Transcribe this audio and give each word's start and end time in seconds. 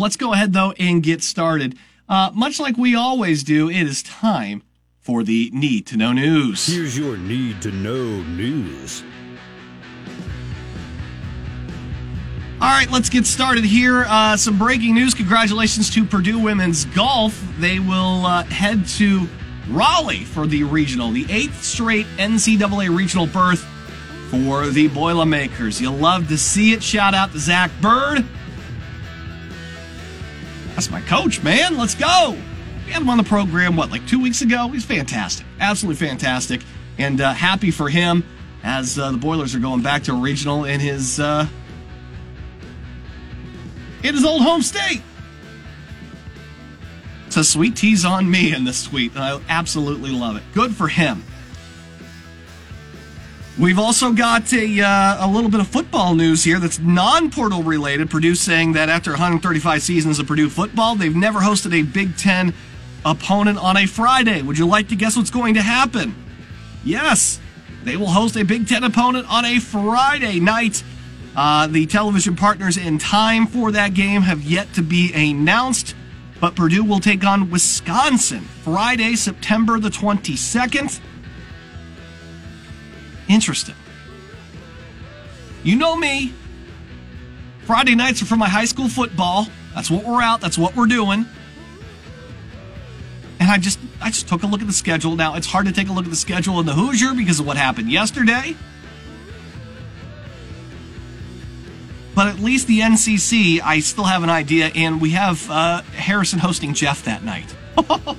Let's 0.00 0.16
go 0.16 0.32
ahead 0.32 0.52
though 0.52 0.72
and 0.78 1.02
get 1.02 1.22
started. 1.22 1.76
Uh, 2.08 2.30
much 2.34 2.58
like 2.58 2.76
we 2.76 2.94
always 2.94 3.44
do, 3.44 3.70
it 3.70 3.82
is 3.82 4.02
time 4.02 4.62
for 4.98 5.22
the 5.22 5.50
need 5.52 5.86
to 5.86 5.96
know 5.96 6.12
news. 6.12 6.66
Here's 6.66 6.98
your 6.98 7.16
need 7.16 7.62
to 7.62 7.70
know 7.70 8.22
news. 8.22 9.04
All 12.60 12.68
right, 12.68 12.90
let's 12.90 13.08
get 13.08 13.24
started 13.24 13.64
here. 13.64 14.04
Uh, 14.06 14.36
some 14.36 14.58
breaking 14.58 14.94
news. 14.94 15.14
Congratulations 15.14 15.88
to 15.94 16.04
Purdue 16.04 16.38
women's 16.38 16.84
golf. 16.86 17.40
They 17.58 17.78
will 17.78 18.26
uh, 18.26 18.44
head 18.44 18.86
to 18.98 19.26
Raleigh 19.68 20.24
for 20.24 20.46
the 20.46 20.64
regional, 20.64 21.10
the 21.10 21.24
eighth 21.30 21.62
straight 21.62 22.06
NCAA 22.18 22.94
regional 22.94 23.26
berth 23.26 23.66
for 24.30 24.66
the 24.66 24.88
Boilermakers. 24.88 25.80
You'll 25.80 25.94
love 25.94 26.28
to 26.28 26.36
see 26.36 26.72
it. 26.72 26.82
Shout 26.82 27.14
out 27.14 27.32
to 27.32 27.38
Zach 27.38 27.70
Bird. 27.80 28.26
That's 30.80 30.90
my 30.90 31.02
coach, 31.02 31.42
man. 31.42 31.76
Let's 31.76 31.94
go. 31.94 32.38
We 32.86 32.92
had 32.92 33.02
him 33.02 33.10
on 33.10 33.18
the 33.18 33.22
program, 33.22 33.76
what, 33.76 33.90
like 33.90 34.06
two 34.06 34.18
weeks 34.18 34.40
ago? 34.40 34.68
He's 34.68 34.82
fantastic. 34.82 35.44
Absolutely 35.60 36.06
fantastic. 36.06 36.62
And 36.96 37.20
uh, 37.20 37.34
happy 37.34 37.70
for 37.70 37.90
him 37.90 38.24
as 38.62 38.98
uh, 38.98 39.10
the 39.10 39.18
Boilers 39.18 39.54
are 39.54 39.58
going 39.58 39.82
back 39.82 40.04
to 40.04 40.14
regional 40.14 40.64
in 40.64 40.80
his 40.80 41.20
uh, 41.20 41.46
in 44.02 44.14
his 44.14 44.24
old 44.24 44.40
home 44.40 44.62
state. 44.62 45.02
It's 47.26 47.36
a 47.36 47.44
sweet 47.44 47.76
tease 47.76 48.06
on 48.06 48.30
me 48.30 48.54
in 48.54 48.64
this 48.64 48.82
tweet, 48.84 49.14
and 49.14 49.22
I 49.22 49.38
absolutely 49.50 50.12
love 50.12 50.36
it. 50.36 50.42
Good 50.54 50.74
for 50.74 50.88
him. 50.88 51.22
We've 53.60 53.78
also 53.78 54.12
got 54.12 54.50
a, 54.54 54.80
uh, 54.80 55.26
a 55.26 55.28
little 55.28 55.50
bit 55.50 55.60
of 55.60 55.68
football 55.68 56.14
news 56.14 56.42
here 56.42 56.58
that's 56.58 56.78
non 56.78 57.30
portal 57.30 57.62
related. 57.62 58.08
Purdue 58.08 58.34
saying 58.34 58.72
that 58.72 58.88
after 58.88 59.10
135 59.10 59.82
seasons 59.82 60.18
of 60.18 60.26
Purdue 60.26 60.48
football, 60.48 60.94
they've 60.96 61.14
never 61.14 61.40
hosted 61.40 61.78
a 61.78 61.82
Big 61.82 62.16
Ten 62.16 62.54
opponent 63.04 63.58
on 63.58 63.76
a 63.76 63.84
Friday. 63.84 64.40
Would 64.40 64.56
you 64.56 64.66
like 64.66 64.88
to 64.88 64.96
guess 64.96 65.14
what's 65.14 65.28
going 65.28 65.54
to 65.54 65.60
happen? 65.60 66.14
Yes, 66.84 67.38
they 67.84 67.98
will 67.98 68.08
host 68.08 68.34
a 68.36 68.44
Big 68.46 68.66
Ten 68.66 68.82
opponent 68.82 69.30
on 69.30 69.44
a 69.44 69.58
Friday 69.60 70.40
night. 70.40 70.82
Uh, 71.36 71.66
the 71.66 71.84
television 71.84 72.36
partners 72.36 72.78
in 72.78 72.96
time 72.96 73.46
for 73.46 73.72
that 73.72 73.92
game 73.92 74.22
have 74.22 74.40
yet 74.40 74.72
to 74.72 74.82
be 74.82 75.12
announced, 75.12 75.94
but 76.40 76.56
Purdue 76.56 76.82
will 76.82 76.98
take 76.98 77.24
on 77.24 77.50
Wisconsin 77.50 78.40
Friday, 78.40 79.16
September 79.16 79.78
the 79.78 79.90
22nd. 79.90 80.98
Interesting. 83.30 83.76
You 85.62 85.76
know 85.76 85.94
me. 85.94 86.34
Friday 87.60 87.94
nights 87.94 88.20
are 88.22 88.24
for 88.24 88.36
my 88.36 88.48
high 88.48 88.64
school 88.64 88.88
football. 88.88 89.46
That's 89.72 89.88
what 89.88 90.04
we're 90.04 90.20
out. 90.20 90.40
That's 90.40 90.58
what 90.58 90.74
we're 90.74 90.86
doing. 90.86 91.24
And 93.38 93.48
I 93.48 93.58
just 93.58 93.78
I 94.02 94.08
just 94.08 94.26
took 94.28 94.42
a 94.42 94.46
look 94.46 94.62
at 94.62 94.66
the 94.66 94.72
schedule. 94.72 95.14
Now 95.14 95.36
it's 95.36 95.46
hard 95.46 95.66
to 95.66 95.72
take 95.72 95.88
a 95.88 95.92
look 95.92 96.06
at 96.06 96.10
the 96.10 96.16
schedule 96.16 96.58
in 96.58 96.66
the 96.66 96.72
Hoosier 96.72 97.14
because 97.14 97.38
of 97.38 97.46
what 97.46 97.56
happened 97.56 97.88
yesterday. 97.88 98.56
But 102.16 102.26
at 102.26 102.40
least 102.40 102.66
the 102.66 102.80
NCC, 102.80 103.60
I 103.62 103.78
still 103.78 104.04
have 104.04 104.24
an 104.24 104.30
idea, 104.30 104.72
and 104.74 105.00
we 105.00 105.10
have 105.10 105.48
uh, 105.48 105.82
Harrison 105.82 106.40
hosting 106.40 106.74
Jeff 106.74 107.04
that 107.04 107.22
night. 107.22 107.54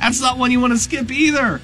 That's 0.00 0.22
not 0.22 0.38
one 0.38 0.50
you 0.50 0.60
want 0.60 0.72
to 0.72 0.78
skip 0.78 1.10
either. 1.10 1.60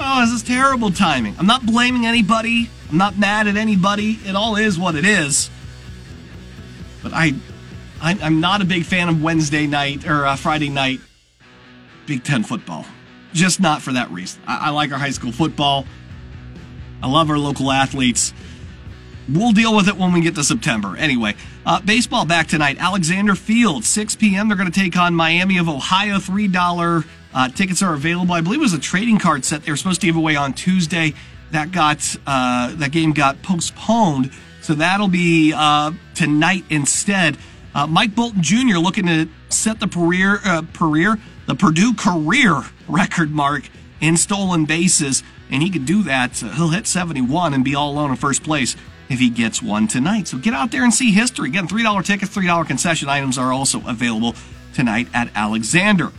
Oh, 0.00 0.20
this 0.20 0.30
is 0.30 0.42
terrible 0.44 0.92
timing. 0.92 1.34
I'm 1.38 1.46
not 1.46 1.66
blaming 1.66 2.06
anybody. 2.06 2.70
I'm 2.88 2.98
not 2.98 3.18
mad 3.18 3.48
at 3.48 3.56
anybody. 3.56 4.18
It 4.24 4.36
all 4.36 4.54
is 4.54 4.78
what 4.78 4.94
it 4.94 5.04
is. 5.04 5.50
But 7.02 7.12
I, 7.12 7.34
I 8.00 8.12
am 8.12 8.40
not 8.40 8.62
a 8.62 8.64
big 8.64 8.84
fan 8.84 9.08
of 9.08 9.20
Wednesday 9.20 9.66
night 9.66 10.06
or 10.06 10.24
uh, 10.24 10.36
Friday 10.36 10.68
night 10.68 11.00
Big 12.06 12.22
Ten 12.22 12.44
football. 12.44 12.86
Just 13.32 13.60
not 13.60 13.82
for 13.82 13.92
that 13.92 14.10
reason. 14.10 14.40
I, 14.46 14.68
I 14.68 14.70
like 14.70 14.92
our 14.92 14.98
high 14.98 15.10
school 15.10 15.32
football. 15.32 15.84
I 17.02 17.08
love 17.08 17.28
our 17.28 17.38
local 17.38 17.72
athletes. 17.72 18.32
We'll 19.28 19.52
deal 19.52 19.74
with 19.76 19.88
it 19.88 19.96
when 19.96 20.12
we 20.12 20.20
get 20.20 20.36
to 20.36 20.44
September. 20.44 20.96
Anyway, 20.96 21.34
uh, 21.66 21.80
baseball 21.80 22.24
back 22.24 22.46
tonight. 22.46 22.78
Alexander 22.78 23.34
Field, 23.34 23.84
6 23.84 24.14
p.m. 24.16 24.48
They're 24.48 24.56
going 24.56 24.70
to 24.70 24.80
take 24.80 24.96
on 24.96 25.14
Miami 25.14 25.58
of 25.58 25.68
Ohio. 25.68 26.16
$3 26.16 27.04
uh, 27.34 27.48
tickets 27.48 27.82
are 27.82 27.94
available. 27.94 28.34
I 28.34 28.40
believe 28.40 28.60
it 28.60 28.62
was 28.62 28.72
a 28.72 28.78
trading 28.78 29.18
card 29.18 29.44
set 29.44 29.64
they 29.64 29.72
were 29.72 29.76
supposed 29.76 30.00
to 30.00 30.06
give 30.06 30.16
away 30.16 30.36
on 30.36 30.52
Tuesday. 30.52 31.14
That 31.50 31.72
got 31.72 32.16
uh, 32.26 32.74
that 32.76 32.92
game 32.92 33.12
got 33.12 33.42
postponed, 33.42 34.32
so 34.60 34.74
that'll 34.74 35.08
be 35.08 35.52
uh, 35.54 35.92
tonight 36.14 36.64
instead. 36.68 37.38
Uh, 37.74 37.86
Mike 37.86 38.14
Bolton 38.14 38.42
Jr. 38.42 38.78
looking 38.78 39.06
to 39.06 39.28
set 39.48 39.80
the 39.80 39.88
career, 39.88 40.40
uh, 40.44 40.62
career, 40.74 41.18
the 41.46 41.54
Purdue 41.54 41.94
career 41.94 42.62
record 42.88 43.30
mark 43.30 43.68
in 44.00 44.16
stolen 44.16 44.64
bases, 44.64 45.22
and 45.50 45.62
he 45.62 45.70
could 45.70 45.86
do 45.86 46.02
that. 46.04 46.36
So 46.36 46.48
he'll 46.48 46.68
hit 46.68 46.86
71 46.86 47.54
and 47.54 47.64
be 47.64 47.74
all 47.74 47.92
alone 47.92 48.10
in 48.10 48.16
first 48.16 48.42
place 48.42 48.76
if 49.08 49.18
he 49.18 49.30
gets 49.30 49.62
one 49.62 49.88
tonight. 49.88 50.28
So 50.28 50.38
get 50.38 50.54
out 50.54 50.70
there 50.70 50.84
and 50.84 50.92
see 50.92 51.12
history. 51.12 51.48
Again, 51.48 51.66
$3 51.66 52.04
tickets, 52.04 52.34
$3 52.36 52.66
concession 52.66 53.08
items 53.08 53.38
are 53.38 53.52
also 53.52 53.86
available 53.86 54.34
tonight 54.74 55.08
at 55.14 55.30
Alexander. 55.34 56.12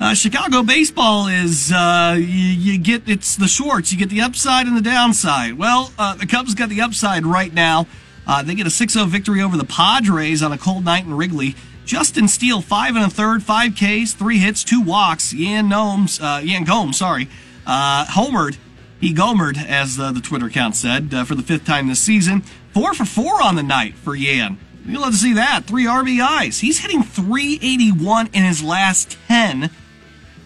Uh, 0.00 0.14
Chicago 0.14 0.62
baseball 0.62 1.26
is 1.26 1.70
uh, 1.70 2.14
you, 2.16 2.24
you, 2.24 2.78
get 2.78 3.06
it's 3.06 3.36
the 3.36 3.46
Schwartz. 3.46 3.92
You 3.92 3.98
get 3.98 4.08
the 4.08 4.22
upside 4.22 4.66
and 4.66 4.74
the 4.74 4.80
downside. 4.80 5.58
Well, 5.58 5.92
uh, 5.98 6.14
the 6.14 6.26
Cubs 6.26 6.54
got 6.54 6.70
the 6.70 6.80
upside 6.80 7.26
right 7.26 7.52
now. 7.52 7.86
Uh, 8.26 8.42
they 8.42 8.54
get 8.54 8.66
a 8.66 8.70
6-0 8.70 9.08
victory 9.08 9.42
over 9.42 9.58
the 9.58 9.64
Padres 9.64 10.42
on 10.42 10.52
a 10.52 10.58
cold 10.58 10.86
night 10.86 11.04
in 11.04 11.12
Wrigley. 11.12 11.54
Justin 11.84 12.28
Steele, 12.28 12.62
five 12.62 12.96
and 12.96 13.04
a 13.04 13.10
third, 13.10 13.42
five 13.42 13.74
Ks, 13.74 14.14
three 14.14 14.38
hits, 14.38 14.64
two 14.64 14.80
walks. 14.80 15.34
Yan 15.34 15.68
Gnomes, 15.68 16.18
uh, 16.18 16.40
Yan 16.42 16.64
Gomes, 16.64 16.96
sorry, 16.96 17.28
uh, 17.66 18.06
homered. 18.06 18.56
He 19.00 19.12
gomered, 19.12 19.62
as 19.62 19.96
the 19.96 20.12
Twitter 20.22 20.46
account 20.46 20.76
said, 20.76 21.10
for 21.26 21.34
the 21.34 21.42
fifth 21.42 21.66
time 21.66 21.88
this 21.88 22.00
season. 22.00 22.40
Four 22.72 22.94
for 22.94 23.04
four 23.04 23.42
on 23.42 23.56
the 23.56 23.62
night 23.62 23.94
for 23.94 24.14
Yan. 24.14 24.58
You'll 24.86 25.02
love 25.02 25.12
to 25.12 25.18
see 25.18 25.34
that. 25.34 25.64
Three 25.64 25.84
RBIs. 25.84 26.60
He's 26.60 26.78
hitting 26.78 27.02
381 27.02 28.28
in 28.32 28.44
his 28.44 28.62
last 28.62 29.18
10 29.28 29.70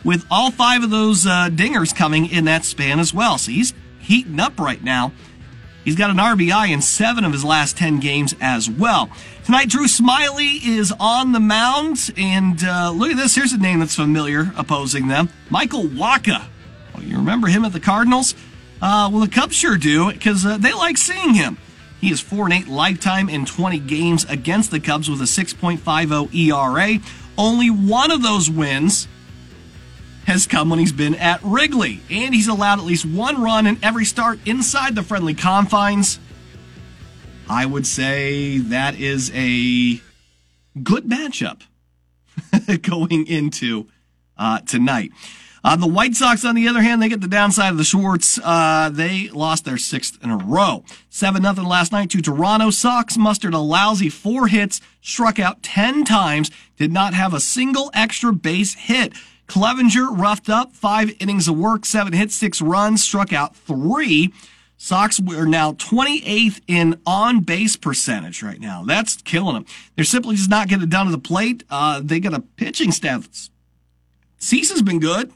with 0.04 0.24
all 0.30 0.50
five 0.50 0.82
of 0.82 0.90
those 0.90 1.26
uh, 1.26 1.48
dingers 1.50 1.94
coming 1.94 2.30
in 2.30 2.44
that 2.44 2.64
span 2.64 3.00
as 3.00 3.12
well. 3.12 3.38
So 3.38 3.50
he's 3.50 3.72
heating 3.98 4.38
up 4.38 4.60
right 4.60 4.82
now. 4.82 5.12
He's 5.84 5.96
got 5.96 6.10
an 6.10 6.16
RBI 6.16 6.70
in 6.70 6.80
seven 6.80 7.24
of 7.24 7.32
his 7.32 7.44
last 7.44 7.76
10 7.76 8.00
games 8.00 8.34
as 8.40 8.70
well. 8.70 9.10
Tonight, 9.44 9.68
Drew 9.68 9.84
Smyly 9.84 10.66
is 10.66 10.92
on 10.98 11.32
the 11.32 11.40
mound, 11.40 12.10
and 12.16 12.64
uh, 12.64 12.90
look 12.90 13.10
at 13.10 13.18
this. 13.18 13.34
Here's 13.34 13.52
a 13.52 13.58
name 13.58 13.80
that's 13.80 13.94
familiar 13.94 14.52
opposing 14.56 15.08
them 15.08 15.28
Michael 15.50 15.82
Wacha. 15.84 16.46
Well, 16.94 17.02
you 17.02 17.18
remember 17.18 17.48
him 17.48 17.66
at 17.66 17.74
the 17.74 17.80
Cardinals? 17.80 18.34
Uh, 18.80 19.10
well, 19.12 19.20
the 19.20 19.28
Cubs 19.28 19.54
sure 19.54 19.76
do, 19.76 20.10
because 20.10 20.46
uh, 20.46 20.56
they 20.56 20.72
like 20.72 20.96
seeing 20.96 21.34
him. 21.34 21.58
He 22.00 22.10
is 22.10 22.20
4 22.20 22.46
and 22.46 22.54
8 22.54 22.68
lifetime 22.68 23.28
in 23.28 23.44
20 23.44 23.78
games 23.80 24.24
against 24.24 24.70
the 24.70 24.80
Cubs 24.80 25.10
with 25.10 25.20
a 25.20 25.24
6.50 25.24 26.34
ERA. 26.34 26.98
Only 27.36 27.70
one 27.70 28.10
of 28.10 28.22
those 28.22 28.50
wins 28.50 29.08
has 30.26 30.46
come 30.46 30.70
when 30.70 30.78
he's 30.78 30.92
been 30.92 31.14
at 31.14 31.42
Wrigley, 31.42 32.00
and 32.10 32.34
he's 32.34 32.48
allowed 32.48 32.78
at 32.78 32.84
least 32.84 33.04
one 33.04 33.42
run 33.42 33.66
in 33.66 33.78
every 33.82 34.04
start 34.04 34.38
inside 34.46 34.94
the 34.94 35.02
friendly 35.02 35.34
confines. 35.34 36.18
I 37.48 37.66
would 37.66 37.86
say 37.86 38.58
that 38.58 38.98
is 38.98 39.30
a 39.34 40.00
good 40.82 41.04
matchup 41.04 41.62
going 42.82 43.26
into 43.26 43.86
uh, 44.38 44.60
tonight. 44.60 45.12
Uh, 45.62 45.76
the 45.76 45.86
White 45.86 46.14
Sox, 46.14 46.44
on 46.44 46.54
the 46.54 46.68
other 46.68 46.82
hand, 46.82 47.00
they 47.00 47.08
get 47.08 47.22
the 47.22 47.28
downside 47.28 47.70
of 47.70 47.78
the 47.78 47.84
Schwartz. 47.84 48.38
Uh, 48.42 48.90
they 48.92 49.30
lost 49.30 49.64
their 49.64 49.78
sixth 49.78 50.22
in 50.22 50.30
a 50.30 50.36
row. 50.36 50.84
7 51.08 51.40
nothing 51.40 51.64
last 51.64 51.90
night 51.90 52.10
to 52.10 52.20
Toronto. 52.20 52.68
Sox 52.68 53.16
mustered 53.16 53.54
a 53.54 53.58
lousy 53.58 54.10
four 54.10 54.48
hits, 54.48 54.82
struck 55.00 55.38
out 55.38 55.62
10 55.62 56.04
times, 56.04 56.50
did 56.76 56.92
not 56.92 57.14
have 57.14 57.32
a 57.32 57.40
single 57.40 57.90
extra 57.94 58.30
base 58.30 58.74
hit. 58.74 59.14
Clevinger 59.46 60.08
roughed 60.16 60.48
up 60.48 60.72
five 60.72 61.14
innings 61.20 61.48
of 61.48 61.56
work, 61.56 61.84
seven 61.84 62.12
hits, 62.12 62.34
six 62.34 62.60
runs, 62.60 63.02
struck 63.02 63.32
out 63.32 63.56
three. 63.56 64.32
Sox 64.76 65.20
are 65.20 65.46
now 65.46 65.72
28th 65.72 66.60
in 66.66 67.00
on 67.06 67.40
base 67.40 67.76
percentage 67.76 68.42
right 68.42 68.60
now. 68.60 68.82
That's 68.84 69.16
killing 69.22 69.54
them. 69.54 69.66
They're 69.94 70.04
simply 70.04 70.36
just 70.36 70.50
not 70.50 70.68
getting 70.68 70.88
it 70.88 70.90
to 70.90 71.10
the 71.10 71.18
plate. 71.18 71.64
Uh, 71.70 72.00
they 72.02 72.20
got 72.20 72.34
a 72.34 72.40
pitching 72.40 72.92
staff. 72.92 73.28
Cease 74.38 74.70
has 74.70 74.82
been 74.82 75.00
good. 75.00 75.32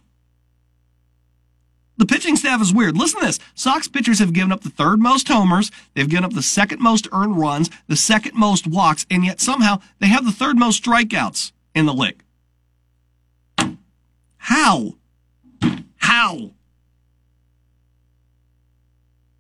The 1.96 2.06
pitching 2.06 2.36
staff 2.36 2.62
is 2.62 2.72
weird. 2.72 2.96
Listen 2.96 3.20
to 3.20 3.26
this. 3.26 3.40
Sox 3.54 3.88
pitchers 3.88 4.20
have 4.20 4.32
given 4.32 4.52
up 4.52 4.62
the 4.62 4.70
third 4.70 5.00
most 5.00 5.26
homers. 5.28 5.70
They've 5.94 6.08
given 6.08 6.24
up 6.24 6.32
the 6.32 6.42
second 6.42 6.80
most 6.80 7.08
earned 7.10 7.38
runs, 7.38 7.70
the 7.88 7.96
second 7.96 8.36
most 8.36 8.66
walks, 8.68 9.04
and 9.10 9.24
yet 9.24 9.40
somehow 9.40 9.80
they 9.98 10.06
have 10.06 10.24
the 10.24 10.32
third 10.32 10.56
most 10.56 10.82
strikeouts 10.84 11.52
in 11.74 11.86
the 11.86 11.94
league. 11.94 12.22
How? 14.48 14.94
How? 15.98 16.52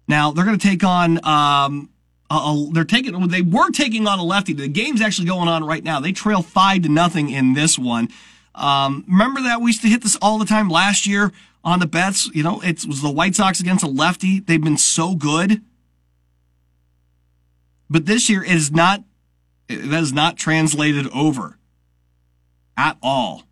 Now 0.06 0.32
they're 0.32 0.44
going 0.44 0.58
to 0.58 0.68
take 0.68 0.84
on. 0.84 1.24
Um, 1.24 1.88
a, 2.30 2.34
a, 2.34 2.68
they're 2.74 2.84
taking. 2.84 3.26
They 3.28 3.40
were 3.40 3.70
taking 3.70 4.06
on 4.06 4.18
a 4.18 4.22
lefty. 4.22 4.52
The 4.52 4.68
game's 4.68 5.00
actually 5.00 5.28
going 5.28 5.48
on 5.48 5.64
right 5.64 5.82
now. 5.82 5.98
They 5.98 6.12
trail 6.12 6.42
five 6.42 6.82
to 6.82 6.90
nothing 6.90 7.30
in 7.30 7.54
this 7.54 7.78
one. 7.78 8.08
Um, 8.54 9.06
remember 9.08 9.40
that 9.44 9.62
we 9.62 9.70
used 9.70 9.80
to 9.80 9.88
hit 9.88 10.02
this 10.02 10.18
all 10.20 10.38
the 10.38 10.44
time 10.44 10.68
last 10.68 11.06
year 11.06 11.32
on 11.64 11.78
the 11.78 11.86
bets. 11.86 12.26
You 12.34 12.42
know, 12.42 12.60
it 12.60 12.84
was 12.86 13.00
the 13.00 13.10
White 13.10 13.34
Sox 13.34 13.60
against 13.60 13.82
a 13.82 13.88
lefty. 13.88 14.40
They've 14.40 14.62
been 14.62 14.76
so 14.76 15.14
good, 15.14 15.62
but 17.88 18.04
this 18.04 18.28
year 18.28 18.44
it 18.44 18.52
is 18.52 18.70
not. 18.70 19.04
That 19.68 20.02
is 20.02 20.12
not 20.12 20.36
translated 20.36 21.06
over 21.14 21.56
at 22.76 22.98
all. 23.02 23.47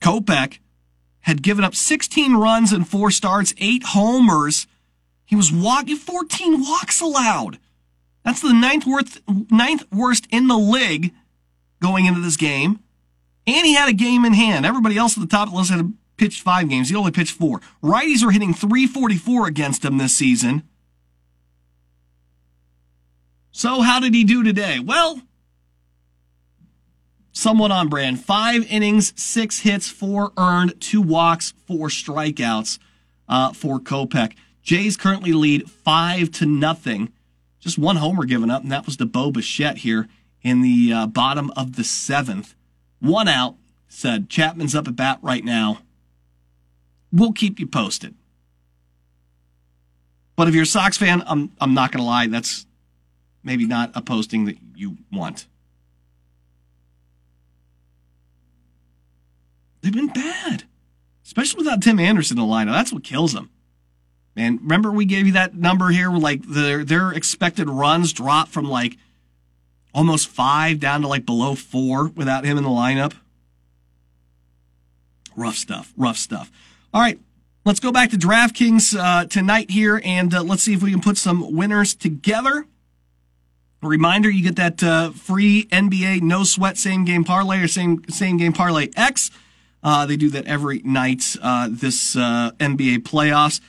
Kopech 0.00 0.58
had 1.20 1.42
given 1.42 1.64
up 1.64 1.74
16 1.74 2.34
runs 2.34 2.72
in 2.72 2.84
four 2.84 3.10
starts, 3.10 3.54
eight 3.58 3.82
homers. 3.88 4.66
He 5.24 5.36
was 5.36 5.52
walking 5.52 5.96
14 5.96 6.60
walks 6.60 7.00
allowed. 7.00 7.58
That's 8.24 8.42
the 8.42 8.52
ninth 8.52 8.86
worst, 8.86 9.20
ninth 9.50 9.84
worst 9.92 10.26
in 10.30 10.46
the 10.46 10.58
league 10.58 11.12
going 11.80 12.06
into 12.06 12.20
this 12.20 12.36
game. 12.36 12.80
And 13.46 13.66
he 13.66 13.74
had 13.74 13.88
a 13.88 13.94
game 13.94 14.24
in 14.24 14.34
hand. 14.34 14.66
Everybody 14.66 14.96
else 14.96 15.16
at 15.16 15.20
the 15.20 15.26
top 15.26 15.48
of 15.48 15.52
the 15.52 15.58
list 15.58 15.70
had 15.70 15.94
pitched 16.16 16.42
five 16.42 16.68
games. 16.68 16.90
He 16.90 16.96
only 16.96 17.10
pitched 17.10 17.32
four. 17.32 17.60
Righties 17.82 18.22
are 18.22 18.30
hitting 18.30 18.52
344 18.52 19.46
against 19.46 19.84
him 19.84 19.98
this 19.98 20.14
season. 20.14 20.62
So 23.52 23.80
how 23.80 24.00
did 24.00 24.14
he 24.14 24.24
do 24.24 24.42
today? 24.42 24.78
Well, 24.78 25.20
somewhat 27.32 27.70
on 27.70 27.88
brand. 27.88 28.24
Five 28.24 28.66
innings, 28.70 29.12
six 29.20 29.60
hits, 29.60 29.88
four 29.88 30.32
earned, 30.36 30.80
two 30.80 31.00
walks, 31.02 31.52
four 31.66 31.88
strikeouts 31.88 32.78
uh, 33.28 33.52
for 33.52 33.80
Kopech. 33.80 34.34
Jays 34.62 34.96
currently 34.96 35.32
lead 35.32 35.70
five 35.70 36.30
to 36.32 36.46
nothing. 36.46 37.12
Just 37.60 37.78
one 37.78 37.96
homer 37.96 38.24
given 38.24 38.50
up, 38.50 38.62
and 38.62 38.72
that 38.72 38.86
was 38.86 38.96
to 38.96 39.06
Bo 39.06 39.30
Bichette 39.30 39.78
here 39.78 40.08
in 40.42 40.62
the 40.62 40.92
uh, 40.92 41.06
bottom 41.06 41.50
of 41.56 41.76
the 41.76 41.84
seventh. 41.84 42.54
One 43.00 43.28
out, 43.28 43.56
said 43.88 44.30
Chapman's 44.30 44.74
up 44.74 44.88
at 44.88 44.96
bat 44.96 45.18
right 45.22 45.44
now. 45.44 45.80
We'll 47.12 47.32
keep 47.32 47.58
you 47.58 47.66
posted. 47.66 48.14
But 50.36 50.48
if 50.48 50.54
you're 50.54 50.62
a 50.62 50.66
Sox 50.66 50.96
fan, 50.96 51.22
I'm 51.26 51.50
I'm 51.60 51.74
not 51.74 51.92
gonna 51.92 52.04
lie, 52.04 52.26
that's 52.26 52.64
maybe 53.42 53.66
not 53.66 53.90
a 53.94 54.00
posting 54.00 54.46
that 54.46 54.56
you 54.74 54.96
want. 55.12 55.46
They've 59.80 59.92
been 59.92 60.08
bad, 60.08 60.64
especially 61.24 61.58
without 61.64 61.82
Tim 61.82 61.98
Anderson 61.98 62.38
in 62.38 62.46
the 62.46 62.52
lineup. 62.52 62.72
That's 62.72 62.92
what 62.92 63.04
kills 63.04 63.32
them. 63.32 63.50
Man, 64.36 64.58
remember 64.58 64.90
we 64.92 65.06
gave 65.06 65.26
you 65.26 65.32
that 65.32 65.54
number 65.54 65.88
here, 65.88 66.10
like 66.10 66.42
their 66.42 66.84
their 66.84 67.12
expected 67.12 67.68
runs 67.68 68.12
dropped 68.12 68.50
from 68.52 68.68
like 68.68 68.96
almost 69.92 70.28
five 70.28 70.78
down 70.78 71.02
to 71.02 71.08
like 71.08 71.26
below 71.26 71.54
four 71.54 72.08
without 72.08 72.44
him 72.44 72.56
in 72.56 72.62
the 72.64 72.70
lineup. 72.70 73.14
Rough 75.36 75.56
stuff. 75.56 75.92
Rough 75.96 76.16
stuff. 76.16 76.50
All 76.92 77.00
right, 77.00 77.18
let's 77.64 77.80
go 77.80 77.92
back 77.92 78.10
to 78.10 78.16
DraftKings 78.16 78.98
uh, 78.98 79.26
tonight 79.26 79.70
here, 79.70 80.00
and 80.04 80.32
uh, 80.34 80.42
let's 80.42 80.62
see 80.62 80.74
if 80.74 80.82
we 80.82 80.90
can 80.90 81.00
put 81.00 81.16
some 81.16 81.54
winners 81.54 81.94
together. 81.94 82.66
A 83.82 83.88
reminder: 83.88 84.30
you 84.30 84.42
get 84.42 84.56
that 84.56 84.82
uh, 84.82 85.10
free 85.10 85.64
NBA 85.66 86.22
no 86.22 86.44
sweat 86.44 86.76
same 86.76 87.04
game 87.04 87.24
parlay 87.24 87.58
or 87.60 87.68
same 87.68 88.04
same 88.08 88.36
game 88.36 88.52
parlay 88.52 88.90
X. 88.94 89.30
Uh, 89.82 90.06
they 90.06 90.16
do 90.16 90.30
that 90.30 90.46
every 90.46 90.80
night 90.84 91.36
uh, 91.42 91.68
this 91.70 92.16
uh, 92.16 92.50
NBA 92.58 92.98
playoffs. 92.98 93.60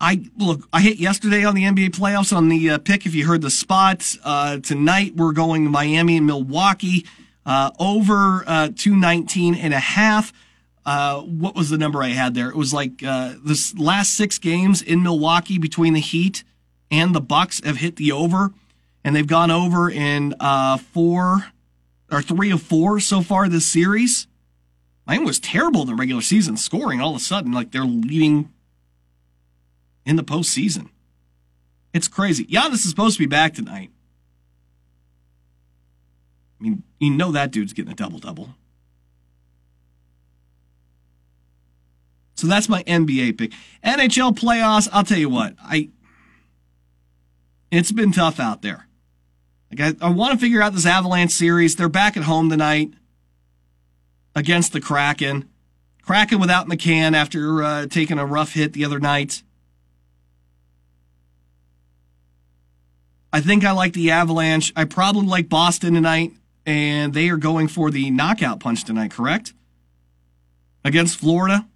I 0.00 0.24
look. 0.36 0.66
I 0.72 0.80
hit 0.80 0.98
yesterday 0.98 1.44
on 1.44 1.54
the 1.54 1.64
NBA 1.64 1.90
playoffs 1.90 2.34
on 2.34 2.48
the 2.48 2.70
uh, 2.70 2.78
pick. 2.78 3.06
If 3.06 3.14
you 3.14 3.26
heard 3.26 3.42
the 3.42 3.50
spot 3.50 4.16
uh, 4.24 4.58
tonight, 4.58 5.14
we're 5.14 5.32
going 5.32 5.70
Miami 5.70 6.16
and 6.16 6.26
Milwaukee 6.26 7.06
uh, 7.46 7.70
over 7.78 8.70
two 8.76 8.96
nineteen 8.96 9.54
and 9.54 9.72
a 9.72 9.78
half. 9.78 10.32
what 10.84 11.54
was 11.54 11.70
the 11.70 11.78
number 11.78 12.02
I 12.02 12.08
had 12.08 12.34
there? 12.34 12.48
It 12.48 12.56
was 12.56 12.74
like 12.74 12.98
this 12.98 13.76
last 13.78 14.14
six 14.14 14.38
games 14.38 14.82
in 14.82 15.02
Milwaukee 15.02 15.58
between 15.58 15.92
the 15.94 16.00
Heat 16.00 16.44
and 16.90 17.14
the 17.14 17.20
Bucks 17.20 17.62
have 17.64 17.76
hit 17.76 17.96
the 17.96 18.12
over, 18.12 18.52
and 19.04 19.14
they've 19.14 19.26
gone 19.26 19.50
over 19.50 19.90
in 19.90 20.34
four 20.92 21.46
or 22.10 22.20
three 22.20 22.50
of 22.50 22.62
four 22.62 23.00
so 23.00 23.22
far 23.22 23.48
this 23.48 23.66
series. 23.66 24.26
Miami 25.06 25.26
was 25.26 25.38
terrible 25.38 25.82
in 25.82 25.88
the 25.88 25.94
regular 25.94 26.22
season, 26.22 26.56
scoring 26.56 27.00
all 27.00 27.10
of 27.10 27.16
a 27.16 27.20
sudden 27.20 27.52
like 27.52 27.72
they're 27.72 27.84
leading 27.84 28.52
in 30.06 30.16
the 30.16 30.24
postseason. 30.24 30.88
It's 31.92 32.08
crazy. 32.08 32.44
Giannis 32.46 32.74
is 32.74 32.88
supposed 32.88 33.16
to 33.16 33.22
be 33.22 33.26
back 33.26 33.54
tonight. 33.54 33.90
I 36.58 36.64
mean, 36.64 36.82
you 36.98 37.10
know 37.10 37.32
that 37.32 37.50
dude's 37.50 37.72
getting 37.72 37.92
a 37.92 37.96
double 37.96 38.18
double. 38.18 38.50
So 42.36 42.46
that's 42.46 42.68
my 42.68 42.82
NBA 42.84 43.38
pick. 43.38 43.52
NHL 43.84 44.36
playoffs, 44.36 44.88
I'll 44.92 45.04
tell 45.04 45.18
you 45.18 45.28
what, 45.28 45.54
I 45.62 45.90
it's 47.70 47.92
been 47.92 48.12
tough 48.12 48.38
out 48.40 48.62
there. 48.62 48.86
Like 49.70 49.96
I, 50.00 50.06
I 50.06 50.10
want 50.10 50.32
to 50.32 50.38
figure 50.38 50.62
out 50.62 50.72
this 50.72 50.86
Avalanche 50.86 51.32
series. 51.32 51.76
They're 51.76 51.88
back 51.88 52.16
at 52.16 52.22
home 52.22 52.48
tonight 52.48 52.94
against 54.34 54.72
the 54.72 54.80
Kraken. 54.80 55.48
Kraken 56.02 56.38
without 56.38 56.68
McCann 56.68 57.14
after 57.14 57.62
uh, 57.62 57.86
taking 57.86 58.18
a 58.18 58.26
rough 58.26 58.52
hit 58.52 58.72
the 58.72 58.84
other 58.84 59.00
night. 59.00 59.42
I 63.32 63.40
think 63.40 63.64
I 63.64 63.72
like 63.72 63.94
the 63.94 64.10
Avalanche. 64.10 64.72
I 64.76 64.84
probably 64.84 65.26
like 65.26 65.48
Boston 65.48 65.94
tonight, 65.94 66.32
and 66.64 67.12
they 67.14 67.28
are 67.30 67.36
going 67.36 67.68
for 67.68 67.90
the 67.90 68.10
knockout 68.10 68.60
punch 68.60 68.84
tonight, 68.84 69.10
correct? 69.10 69.54
Against 70.84 71.18
Florida. 71.18 71.66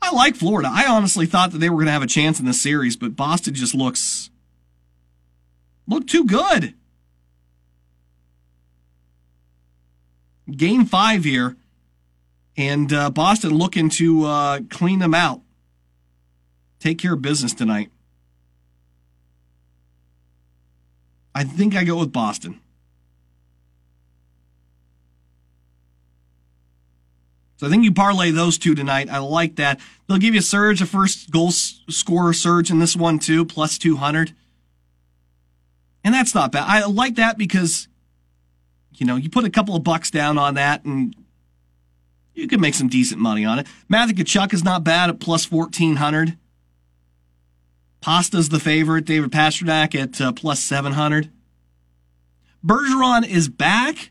I 0.00 0.12
like 0.14 0.36
Florida. 0.36 0.68
I 0.70 0.86
honestly 0.86 1.26
thought 1.26 1.52
that 1.52 1.58
they 1.58 1.70
were 1.70 1.76
going 1.76 1.86
to 1.86 1.92
have 1.92 2.02
a 2.02 2.06
chance 2.06 2.38
in 2.38 2.46
this 2.46 2.60
series, 2.60 2.96
but 2.96 3.16
Boston 3.16 3.54
just 3.54 3.74
looks 3.74 4.30
look 5.86 6.06
too 6.06 6.26
good. 6.26 6.74
Game 10.56 10.84
five 10.84 11.24
here, 11.24 11.56
and 12.56 12.92
uh, 12.92 13.10
Boston 13.10 13.54
looking 13.54 13.88
to 13.90 14.24
uh, 14.24 14.60
clean 14.70 14.98
them 14.98 15.14
out. 15.14 15.40
Take 16.78 16.98
care 16.98 17.14
of 17.14 17.22
business 17.22 17.54
tonight. 17.54 17.90
I 21.34 21.44
think 21.44 21.74
I 21.74 21.84
go 21.84 21.98
with 21.98 22.12
Boston. 22.12 22.60
So 27.56 27.68
I 27.68 27.70
think 27.70 27.84
you 27.84 27.92
parlay 27.92 28.32
those 28.32 28.58
two 28.58 28.74
tonight. 28.74 29.08
I 29.08 29.18
like 29.18 29.54
that. 29.54 29.78
They'll 30.08 30.18
give 30.18 30.34
you 30.34 30.40
a 30.40 30.42
surge, 30.42 30.82
a 30.82 30.86
first 30.86 31.30
goal 31.30 31.52
scorer 31.52 32.32
surge 32.32 32.72
in 32.72 32.80
this 32.80 32.96
one 32.96 33.20
too, 33.20 33.44
plus 33.44 33.78
200. 33.78 34.34
And 36.02 36.12
that's 36.12 36.34
not 36.34 36.50
bad. 36.50 36.64
I 36.66 36.84
like 36.86 37.14
that 37.14 37.38
because, 37.38 37.86
you 38.96 39.06
know, 39.06 39.16
you 39.16 39.30
put 39.30 39.44
a 39.44 39.50
couple 39.50 39.76
of 39.76 39.84
bucks 39.84 40.10
down 40.10 40.38
on 40.38 40.54
that 40.54 40.84
and 40.84 41.14
you 42.34 42.48
can 42.48 42.60
make 42.60 42.74
some 42.74 42.88
decent 42.88 43.20
money 43.20 43.44
on 43.44 43.58
it. 43.58 43.66
Matthew 43.88 44.24
Tkachuk 44.24 44.54
is 44.54 44.64
not 44.64 44.84
bad 44.84 45.10
at 45.10 45.20
plus 45.20 45.50
1400. 45.50 46.38
Pasta's 48.00 48.48
the 48.48 48.58
favorite. 48.58 49.04
David 49.04 49.30
Pastrnak 49.30 49.94
at 49.94 50.20
uh, 50.20 50.32
plus 50.32 50.60
700. 50.60 51.30
Bergeron 52.64 53.26
is 53.26 53.48
back. 53.48 54.10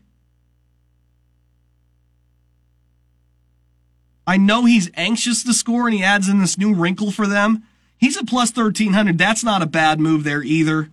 I 4.26 4.36
know 4.36 4.64
he's 4.64 4.90
anxious 4.94 5.42
to 5.44 5.52
score 5.52 5.88
and 5.88 5.94
he 5.94 6.02
adds 6.02 6.28
in 6.28 6.38
this 6.38 6.56
new 6.56 6.74
wrinkle 6.74 7.10
for 7.10 7.26
them. 7.26 7.64
He's 7.98 8.16
a 8.16 8.24
plus 8.24 8.54
1300. 8.54 9.18
That's 9.18 9.42
not 9.42 9.62
a 9.62 9.66
bad 9.66 10.00
move 10.00 10.24
there 10.24 10.42
either. 10.42 10.90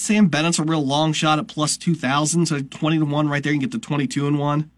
Sam 0.00 0.28
Bennett's 0.28 0.58
a 0.58 0.64
real 0.64 0.84
long 0.84 1.12
shot 1.12 1.38
at 1.38 1.46
plus 1.46 1.76
2000, 1.76 2.46
so 2.46 2.58
20 2.58 2.98
to 3.00 3.04
1 3.04 3.28
right 3.28 3.42
there. 3.42 3.52
You 3.52 3.60
can 3.60 3.68
get 3.68 3.72
to 3.72 3.78
22 3.78 4.26
and 4.26 4.38
1. 4.38 4.70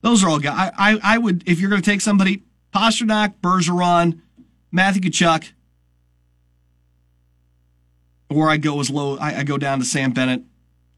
Those 0.00 0.24
are 0.24 0.30
all 0.30 0.38
guys. 0.38 0.72
I, 0.78 0.92
I, 0.92 1.00
I 1.02 1.18
would, 1.18 1.46
if 1.46 1.60
you're 1.60 1.68
going 1.68 1.82
to 1.82 1.90
take 1.90 2.00
somebody, 2.00 2.44
Pastrnak, 2.74 3.34
Bergeron, 3.42 4.22
Matthew 4.72 5.02
Tkachuk, 5.02 5.52
or 8.30 8.48
I 8.48 8.56
go 8.56 8.80
as 8.80 8.88
low, 8.88 9.18
I, 9.18 9.40
I 9.40 9.42
go 9.42 9.58
down 9.58 9.80
to 9.80 9.84
Sam 9.84 10.12
Bennett 10.12 10.44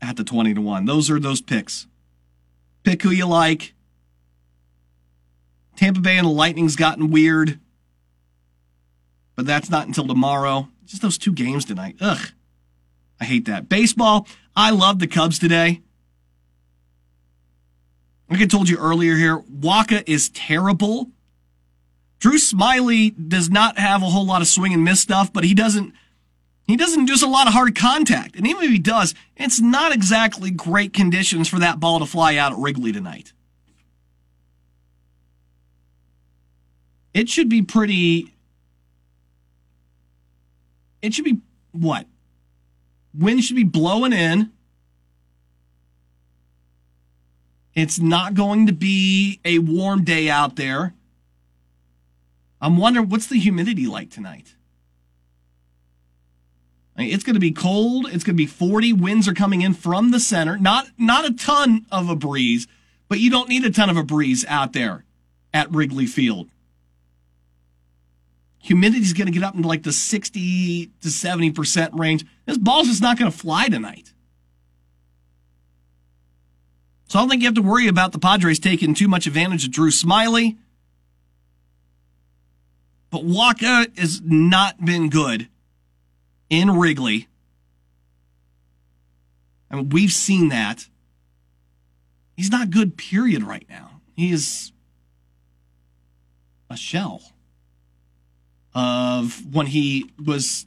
at 0.01 0.17
the 0.17 0.23
20 0.23 0.55
to 0.55 0.61
1. 0.61 0.85
Those 0.85 1.11
are 1.11 1.19
those 1.19 1.41
picks. 1.41 1.89
Pick 2.85 3.03
who 3.03 3.11
you 3.11 3.27
like. 3.27 3.75
Tampa 5.75 6.01
Bay 6.01 6.19
and 6.19 6.27
the 6.27 6.31
Lightning's 6.31 6.77
gotten 6.77 7.11
weird, 7.11 7.59
but 9.35 9.45
that's 9.45 9.71
not 9.71 9.89
until 9.89 10.07
tomorrow. 10.07 10.69
Just 10.85 11.03
those 11.03 11.19
two 11.19 11.33
games 11.33 11.65
tonight. 11.65 11.97
Ugh. 12.01 12.31
I 13.21 13.25
hate 13.25 13.45
that. 13.47 13.69
Baseball, 13.69 14.27
I 14.57 14.71
love 14.71 14.99
the 14.99 15.07
Cubs 15.07 15.39
today. 15.39 15.83
Like 18.29 18.41
I 18.41 18.47
told 18.47 18.69
you 18.69 18.79
earlier 18.79 19.17
here, 19.17 19.41
Wacha 19.41 20.05
is 20.07 20.31
terrible. 20.31 21.11
Drew 22.21 22.39
Smyly 22.39 23.15
does 23.29 23.51
not 23.51 23.79
have 23.79 24.03
a 24.03 24.07
whole 24.07 24.25
lot 24.25 24.41
of 24.41 24.49
swing 24.49 24.73
and 24.73 24.85
miss 24.85 25.01
stuff, 25.01 25.33
but 25.33 25.45
he 25.45 25.55
doesn't 25.55 25.95
he 26.67 26.77
doesn't 26.77 27.07
do 27.07 27.17
a 27.25 27.27
lot 27.27 27.49
of 27.49 27.53
hard 27.53 27.75
contact. 27.75 28.37
And 28.37 28.47
even 28.47 28.63
if 28.63 28.71
he 28.71 28.79
does, 28.79 29.15
it's 29.37 29.61
not 29.61 29.93
exactly 29.93 30.53
great 30.53 30.93
conditions 30.93 31.49
for 31.49 31.59
that 31.59 31.81
ball 31.81 31.99
to 31.99 32.07
fly 32.07 32.37
out 32.37 32.53
at 32.53 32.59
Wrigley 32.59 32.93
tonight. 32.93 33.33
It 37.13 37.29
should 37.29 37.49
be 37.49 37.63
pretty 37.63 38.33
it 41.03 41.15
should 41.15 41.25
be 41.25 41.41
what? 41.73 42.07
Wind 43.15 43.45
should 43.45 43.57
be 43.57 43.65
blowing 43.65 44.13
in. 44.13 44.53
It's 47.75 47.99
not 47.99 48.35
going 48.35 48.67
to 48.67 48.73
be 48.73 49.41
a 49.45 49.59
warm 49.59 50.05
day 50.05 50.29
out 50.29 50.57
there. 50.57 50.95
I'm 52.61 52.77
wondering 52.77 53.09
what's 53.09 53.27
the 53.27 53.39
humidity 53.39 53.87
like 53.87 54.11
tonight? 54.11 54.55
It's 56.97 57.25
going 57.25 57.35
to 57.35 57.41
be 57.41 57.53
cold. 57.53 58.07
It's 58.07 58.25
going 58.25 58.37
to 58.37 58.43
be 58.43 58.47
40. 58.47 58.93
Winds 58.93 59.27
are 59.27 59.33
coming 59.33 59.63
in 59.63 59.73
from 59.73 60.11
the 60.11 60.21
center. 60.21 60.59
Not 60.59 60.89
not 60.99 61.25
a 61.25 61.33
ton 61.33 61.87
of 61.91 62.11
a 62.11 62.17
breeze, 62.17 62.67
but 63.09 63.21
you 63.21 63.31
don't 63.31 63.49
need 63.49 63.65
a 63.65 63.71
ton 63.71 63.89
of 63.89 63.97
a 63.97 64.03
breeze 64.03 64.45
out 64.47 64.75
there 64.75 65.05
at 65.55 65.73
Wrigley 65.73 66.07
Field. 66.07 66.51
Humidity 68.63 69.03
is 69.03 69.15
going 69.15 69.27
to 69.27 69.33
get 69.33 69.43
up 69.43 69.55
into 69.55 69.67
like 69.67 69.83
the 69.83 69.93
60 69.93 70.87
to 70.87 71.09
70% 71.09 71.99
range. 71.99 72.27
This 72.45 72.59
ball's 72.59 72.89
just 72.89 73.03
not 73.03 73.19
going 73.19 73.31
to 73.31 73.37
fly 73.37 73.69
tonight. 73.69 74.13
So 77.09 77.19
I 77.19 77.23
don't 77.23 77.31
think 77.31 77.43
you 77.43 77.49
have 77.49 77.55
to 77.57 77.63
worry 77.63 77.89
about 77.89 78.13
the 78.13 78.19
Padres 78.19 78.59
taking 78.59 78.95
too 78.95 79.09
much 79.09 79.27
advantage 79.27 79.65
of 79.65 79.73
Drew 79.73 79.91
Smyly. 79.91 80.59
But 83.09 83.23
Wacha 83.23 83.99
has 83.99 84.21
not 84.23 84.85
been 84.85 85.09
good 85.09 85.49
in 86.49 86.71
Wrigley. 86.79 87.27
I 89.71 89.77
mean, 89.77 89.89
we've 89.89 90.13
seen 90.13 90.51
that. 90.51 90.87
He's 92.37 92.51
not 92.51 92.71
good, 92.71 92.97
period, 92.97 93.43
right 93.43 93.67
now. 93.69 94.01
He 94.15 94.31
is 94.31 94.73
a 96.69 96.77
shell 96.77 97.23
of 98.75 99.55
when 99.55 99.67
he 99.67 100.11
was 100.25 100.67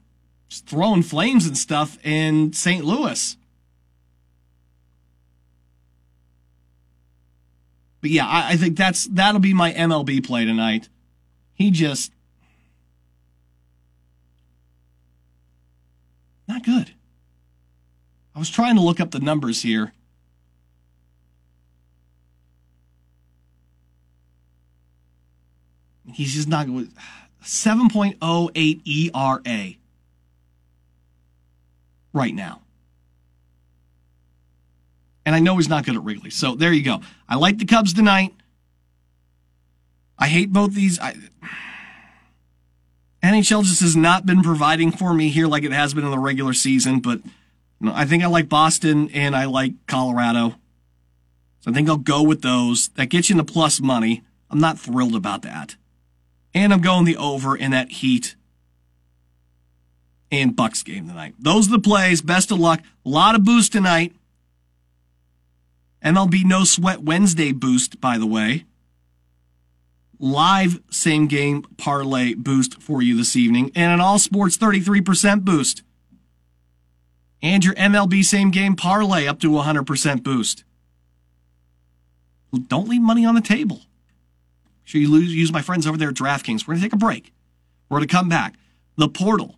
throwing 0.49 1.03
flames 1.03 1.45
and 1.45 1.57
stuff 1.57 1.97
in 2.05 2.53
St. 2.53 2.83
Louis. 2.83 3.37
But 8.01 8.11
yeah, 8.11 8.27
I, 8.27 8.51
I, 8.51 8.57
think 8.57 8.77
that's 8.77 9.05
that'll 9.07 9.39
be 9.39 9.53
my 9.53 9.71
MLB 9.71 10.25
play 10.25 10.43
tonight. 10.43 10.89
He 11.53 11.71
just 11.71 12.11
not 16.47 16.65
good. 16.65 16.91
I 18.35 18.39
was 18.39 18.49
trying 18.49 18.75
to 18.75 18.81
look 18.81 18.99
up 18.99 19.11
the 19.11 19.19
numbers 19.19 19.61
here. 19.61 19.93
He's 26.13 26.33
just 26.33 26.47
not 26.47 26.67
good. 26.67 26.91
7.08 27.43 28.81
ERA 28.85 29.73
right 32.13 32.33
now. 32.33 32.61
And 35.25 35.35
I 35.35 35.39
know 35.39 35.57
he's 35.57 35.69
not 35.69 35.85
good 35.85 35.95
at 35.95 36.03
Wrigley. 36.03 36.29
So 36.29 36.55
there 36.55 36.73
you 36.73 36.83
go. 36.83 37.01
I 37.27 37.35
like 37.35 37.57
the 37.57 37.65
Cubs 37.65 37.93
tonight. 37.93 38.33
I 40.17 40.27
hate 40.27 40.51
both 40.51 40.73
these. 40.73 40.99
I, 40.99 41.15
NHL 43.23 43.63
just 43.63 43.81
has 43.81 43.95
not 43.95 44.25
been 44.25 44.41
providing 44.43 44.91
for 44.91 45.13
me 45.13 45.29
here 45.29 45.47
like 45.47 45.63
it 45.63 45.71
has 45.71 45.93
been 45.93 46.03
in 46.03 46.11
the 46.11 46.19
regular 46.19 46.53
season, 46.53 46.99
but 46.99 47.19
you 47.23 47.87
know, 47.87 47.93
I 47.95 48.05
think 48.05 48.23
I 48.23 48.27
like 48.27 48.49
Boston 48.49 49.09
and 49.13 49.35
I 49.35 49.45
like 49.45 49.73
Colorado. 49.87 50.55
So 51.61 51.71
I 51.71 51.73
think 51.73 51.87
I'll 51.87 51.97
go 51.97 52.21
with 52.21 52.41
those. 52.41 52.89
That 52.89 53.05
gets 53.05 53.29
you 53.29 53.39
into 53.39 53.51
plus 53.51 53.79
money. 53.79 54.23
I'm 54.49 54.59
not 54.59 54.77
thrilled 54.77 55.15
about 55.15 55.41
that. 55.43 55.77
And 56.53 56.71
I'm 56.71 56.81
going 56.81 57.05
the 57.05 57.17
over 57.17 57.55
in 57.55 57.71
that 57.71 57.91
Heat 57.91 58.35
and 60.31 60.55
Bucks 60.55 60.83
game 60.83 61.07
tonight. 61.07 61.35
Those 61.39 61.67
are 61.67 61.71
the 61.71 61.79
plays. 61.79 62.21
Best 62.21 62.51
of 62.51 62.59
luck. 62.59 62.81
A 63.05 63.09
lot 63.09 63.35
of 63.35 63.43
boost 63.43 63.71
tonight. 63.71 64.13
MLB 66.03 66.43
No 66.43 66.63
Sweat 66.63 67.01
Wednesday 67.01 67.51
boost, 67.51 68.01
by 68.01 68.17
the 68.17 68.25
way. 68.25 68.65
Live 70.19 70.79
same 70.89 71.27
game 71.27 71.63
parlay 71.77 72.33
boost 72.33 72.81
for 72.81 73.01
you 73.01 73.17
this 73.17 73.35
evening. 73.35 73.71
And 73.75 73.91
an 73.91 73.99
all 73.99 74.19
sports 74.19 74.57
33% 74.57 75.43
boost. 75.43 75.83
And 77.41 77.63
your 77.63 77.73
MLB 77.75 78.23
same 78.23 78.51
game 78.51 78.75
parlay 78.75 79.27
up 79.27 79.39
to 79.41 79.49
100% 79.49 80.23
boost. 80.23 80.63
Don't 82.67 82.87
leave 82.87 83.01
money 83.01 83.25
on 83.25 83.35
the 83.35 83.41
table 83.41 83.81
sure 84.83 85.01
you 85.01 85.11
lose, 85.11 85.33
use 85.33 85.51
my 85.51 85.61
friends 85.61 85.87
over 85.87 85.97
there 85.97 86.09
at 86.09 86.15
DraftKings. 86.15 86.67
We're 86.67 86.73
going 86.73 86.81
to 86.81 86.85
take 86.85 86.93
a 86.93 86.97
break. 86.97 87.33
We're 87.89 87.97
going 87.97 88.07
to 88.07 88.13
come 88.13 88.29
back. 88.29 88.55
The 88.97 89.07
portal. 89.07 89.55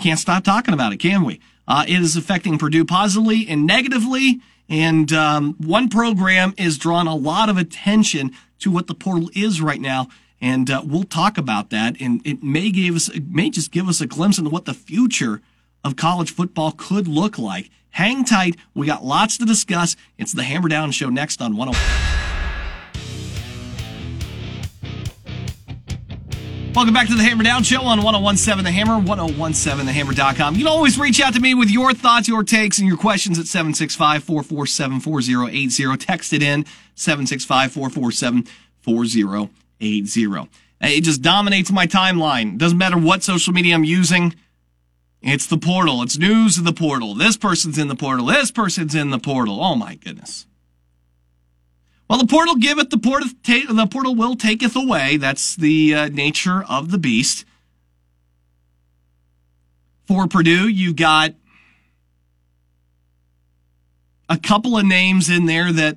Can't 0.00 0.18
stop 0.18 0.44
talking 0.44 0.74
about 0.74 0.92
it, 0.92 0.98
can 0.98 1.24
we? 1.24 1.40
Uh, 1.66 1.84
it 1.86 2.00
is 2.00 2.16
affecting 2.16 2.58
Purdue 2.58 2.84
positively 2.84 3.46
and 3.48 3.66
negatively. 3.66 4.40
And 4.68 5.12
um, 5.12 5.54
one 5.58 5.88
program 5.88 6.54
is 6.56 6.78
drawing 6.78 7.06
a 7.06 7.14
lot 7.14 7.48
of 7.48 7.56
attention 7.56 8.32
to 8.60 8.70
what 8.70 8.86
the 8.86 8.94
portal 8.94 9.30
is 9.34 9.60
right 9.60 9.80
now. 9.80 10.08
And 10.40 10.70
uh, 10.70 10.82
we'll 10.84 11.04
talk 11.04 11.38
about 11.38 11.70
that. 11.70 12.00
And 12.00 12.20
it 12.26 12.42
may 12.42 12.70
give 12.70 12.96
us, 12.96 13.08
it 13.08 13.28
may 13.28 13.50
just 13.50 13.70
give 13.70 13.88
us 13.88 14.00
a 14.00 14.06
glimpse 14.06 14.38
into 14.38 14.50
what 14.50 14.64
the 14.64 14.74
future 14.74 15.40
of 15.84 15.96
college 15.96 16.32
football 16.32 16.72
could 16.72 17.06
look 17.06 17.38
like. 17.38 17.70
Hang 17.90 18.24
tight. 18.24 18.56
We 18.74 18.86
got 18.86 19.04
lots 19.04 19.36
to 19.38 19.44
discuss. 19.44 19.94
It's 20.18 20.32
the 20.32 20.42
Hammer 20.42 20.68
Down 20.68 20.90
Show 20.90 21.10
next 21.10 21.42
on 21.42 21.56
101. 21.56 22.31
Welcome 26.74 26.94
back 26.94 27.08
to 27.08 27.14
the 27.14 27.22
Hammer 27.22 27.44
Down 27.44 27.64
Show 27.64 27.82
on 27.82 28.02
1017 28.02 28.64
The 28.64 28.72
Hammer, 28.72 28.98
1017thehammer.com. 28.98 30.54
You 30.54 30.60
can 30.60 30.68
always 30.68 30.98
reach 30.98 31.20
out 31.20 31.34
to 31.34 31.40
me 31.40 31.52
with 31.52 31.70
your 31.70 31.92
thoughts, 31.92 32.28
your 32.28 32.42
takes, 32.42 32.78
and 32.78 32.88
your 32.88 32.96
questions 32.96 33.38
at 33.38 33.44
765 33.44 34.24
447 34.24 35.00
4080. 35.00 35.96
Text 35.98 36.32
it 36.32 36.42
in 36.42 36.64
765 36.94 37.72
447 37.72 38.48
4080. 38.80 40.48
It 40.80 41.00
just 41.02 41.20
dominates 41.20 41.70
my 41.70 41.86
timeline. 41.86 42.56
Doesn't 42.56 42.78
matter 42.78 42.96
what 42.96 43.22
social 43.22 43.52
media 43.52 43.74
I'm 43.74 43.84
using. 43.84 44.34
It's 45.20 45.46
the 45.46 45.58
portal. 45.58 46.02
It's 46.02 46.16
news 46.16 46.56
of 46.56 46.64
the 46.64 46.72
portal. 46.72 47.14
This 47.14 47.36
person's 47.36 47.76
in 47.76 47.88
the 47.88 47.96
portal. 47.96 48.24
This 48.24 48.50
person's 48.50 48.94
in 48.94 49.10
the 49.10 49.18
portal. 49.18 49.62
Oh 49.62 49.74
my 49.74 49.96
goodness. 49.96 50.46
Well, 52.12 52.20
the 52.20 52.26
portal 52.26 52.56
giveth, 52.56 52.90
the 52.90 52.98
portal, 52.98 53.30
ta- 53.42 53.72
the 53.72 53.86
portal 53.86 54.14
will 54.14 54.36
taketh 54.36 54.76
away. 54.76 55.16
That's 55.16 55.56
the 55.56 55.94
uh, 55.94 56.08
nature 56.08 56.62
of 56.68 56.90
the 56.90 56.98
beast. 56.98 57.46
For 60.04 60.26
Purdue, 60.26 60.68
you 60.68 60.92
got 60.92 61.32
a 64.28 64.36
couple 64.36 64.76
of 64.76 64.84
names 64.84 65.30
in 65.30 65.46
there 65.46 65.72
that, 65.72 65.96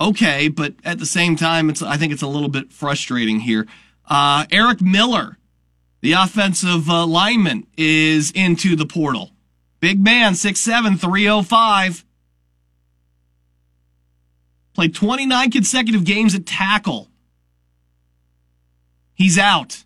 okay, 0.00 0.48
but 0.48 0.74
at 0.84 0.98
the 0.98 1.06
same 1.06 1.36
time, 1.36 1.70
it's 1.70 1.80
I 1.80 1.96
think 1.96 2.12
it's 2.12 2.20
a 2.20 2.26
little 2.26 2.48
bit 2.48 2.72
frustrating 2.72 3.38
here. 3.38 3.68
Uh, 4.10 4.46
Eric 4.50 4.80
Miller, 4.80 5.38
the 6.00 6.14
offensive 6.14 6.90
uh, 6.90 7.06
lineman, 7.06 7.68
is 7.76 8.32
into 8.32 8.74
the 8.74 8.86
portal. 8.86 9.30
Big 9.78 10.02
man, 10.02 10.32
6'7, 10.32 10.98
305. 10.98 12.04
Played 14.74 14.94
29 14.94 15.50
consecutive 15.50 16.04
games 16.04 16.34
at 16.34 16.46
tackle. 16.46 17.08
He's 19.14 19.38
out. 19.38 19.84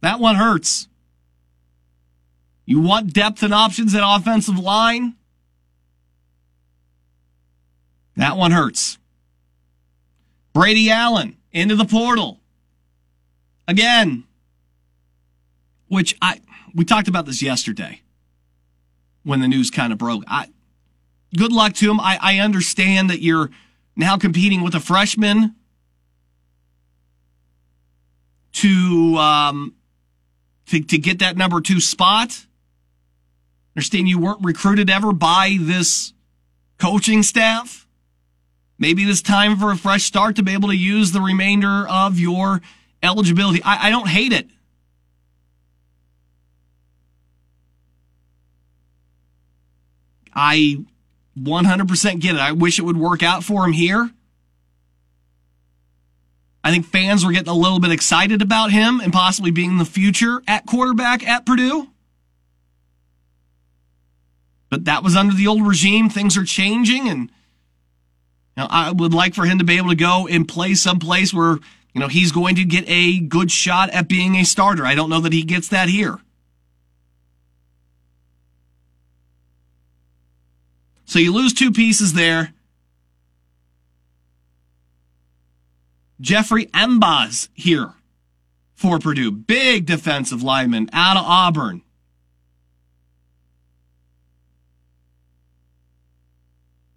That 0.00 0.20
one 0.20 0.36
hurts. 0.36 0.88
You 2.66 2.80
want 2.80 3.12
depth 3.12 3.42
and 3.42 3.52
options 3.52 3.94
at 3.94 4.02
offensive 4.04 4.58
line? 4.58 5.14
That 8.16 8.36
one 8.36 8.52
hurts. 8.52 8.98
Brady 10.52 10.90
Allen 10.90 11.36
into 11.52 11.76
the 11.76 11.84
portal. 11.84 12.40
Again. 13.68 14.24
Which 15.88 16.16
I 16.22 16.40
we 16.74 16.84
talked 16.84 17.08
about 17.08 17.26
this 17.26 17.42
yesterday 17.42 18.00
when 19.24 19.40
the 19.40 19.48
news 19.48 19.70
kind 19.70 19.92
of 19.92 19.98
broke. 19.98 20.22
I 20.26 20.48
good 21.36 21.52
luck 21.52 21.74
to 21.74 21.90
him. 21.90 22.00
I, 22.00 22.18
I 22.20 22.38
understand 22.38 23.10
that 23.10 23.20
you're 23.20 23.50
now 23.96 24.16
competing 24.16 24.62
with 24.62 24.74
a 24.74 24.80
freshman 24.80 25.56
to 28.52 29.16
um 29.18 29.74
to, 30.66 30.80
to 30.80 30.98
get 30.98 31.18
that 31.18 31.36
number 31.36 31.60
two 31.60 31.80
spot. 31.80 32.46
Understand 33.76 34.08
you 34.08 34.18
weren't 34.18 34.44
recruited 34.44 34.88
ever 34.88 35.12
by 35.12 35.58
this 35.60 36.12
coaching 36.78 37.22
staff. 37.22 37.86
Maybe 38.78 39.02
it's 39.02 39.22
time 39.22 39.56
for 39.56 39.70
a 39.70 39.76
fresh 39.76 40.04
start 40.04 40.36
to 40.36 40.42
be 40.42 40.52
able 40.52 40.68
to 40.68 40.76
use 40.76 41.12
the 41.12 41.20
remainder 41.20 41.86
of 41.88 42.18
your 42.18 42.60
eligibility. 43.02 43.62
I, 43.62 43.88
I 43.88 43.90
don't 43.90 44.08
hate 44.08 44.32
it. 44.32 44.48
I 50.34 50.84
100% 51.38 52.20
get 52.20 52.34
it. 52.34 52.40
I 52.40 52.52
wish 52.52 52.78
it 52.78 52.82
would 52.82 52.96
work 52.96 53.22
out 53.22 53.44
for 53.44 53.64
him 53.64 53.72
here. 53.72 54.10
I 56.62 56.70
think 56.70 56.86
fans 56.86 57.24
were 57.24 57.32
getting 57.32 57.48
a 57.48 57.54
little 57.54 57.78
bit 57.78 57.92
excited 57.92 58.40
about 58.40 58.70
him 58.72 59.00
and 59.00 59.12
possibly 59.12 59.50
being 59.50 59.76
the 59.76 59.84
future 59.84 60.42
at 60.48 60.64
quarterback 60.64 61.26
at 61.26 61.44
Purdue. 61.44 61.88
But 64.70 64.86
that 64.86 65.04
was 65.04 65.14
under 65.14 65.34
the 65.34 65.46
old 65.46 65.66
regime. 65.66 66.08
Things 66.08 66.38
are 66.38 66.44
changing, 66.44 67.08
and 67.08 67.20
you 67.20 67.28
know, 68.56 68.66
I 68.70 68.90
would 68.90 69.12
like 69.12 69.34
for 69.34 69.44
him 69.44 69.58
to 69.58 69.64
be 69.64 69.76
able 69.76 69.90
to 69.90 69.94
go 69.94 70.26
and 70.26 70.48
play 70.48 70.74
someplace 70.74 71.34
where 71.34 71.58
you 71.92 72.00
know 72.00 72.08
he's 72.08 72.32
going 72.32 72.56
to 72.56 72.64
get 72.64 72.84
a 72.88 73.20
good 73.20 73.52
shot 73.52 73.90
at 73.90 74.08
being 74.08 74.34
a 74.36 74.44
starter. 74.44 74.86
I 74.86 74.94
don't 74.94 75.10
know 75.10 75.20
that 75.20 75.34
he 75.34 75.42
gets 75.42 75.68
that 75.68 75.90
here. 75.90 76.18
So 81.04 81.18
you 81.18 81.32
lose 81.32 81.52
two 81.52 81.70
pieces 81.70 82.14
there. 82.14 82.52
Jeffrey 86.20 86.66
M'ba 86.66 87.48
here 87.54 87.94
for 88.74 88.98
Purdue. 88.98 89.30
Big 89.30 89.86
defensive 89.86 90.42
lineman 90.42 90.88
out 90.92 91.16
of 91.16 91.24
Auburn. 91.24 91.82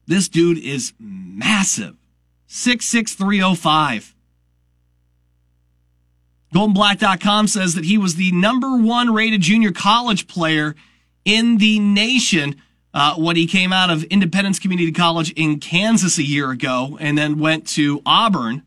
This 0.05 0.29
dude 0.29 0.57
is 0.57 0.93
massive. 0.99 1.97
66305. 2.47 4.15
GoldandBlack.com 6.55 7.47
says 7.47 7.73
that 7.75 7.83
he 7.83 7.97
was 7.97 8.15
the 8.15 8.31
number 8.31 8.77
one 8.77 9.13
rated 9.13 9.41
junior 9.41 9.73
college 9.73 10.27
player 10.27 10.75
in 11.25 11.57
the 11.57 11.77
nation 11.79 12.55
uh, 12.93 13.15
when 13.15 13.35
he 13.35 13.45
came 13.45 13.71
out 13.71 13.89
of 13.89 14.03
Independence 14.05 14.59
Community 14.59 14.91
College 14.91 15.31
in 15.33 15.59
Kansas 15.59 16.17
a 16.17 16.23
year 16.23 16.51
ago 16.51 16.97
and 16.99 17.17
then 17.17 17.39
went 17.39 17.67
to 17.69 18.01
Auburn. 18.05 18.63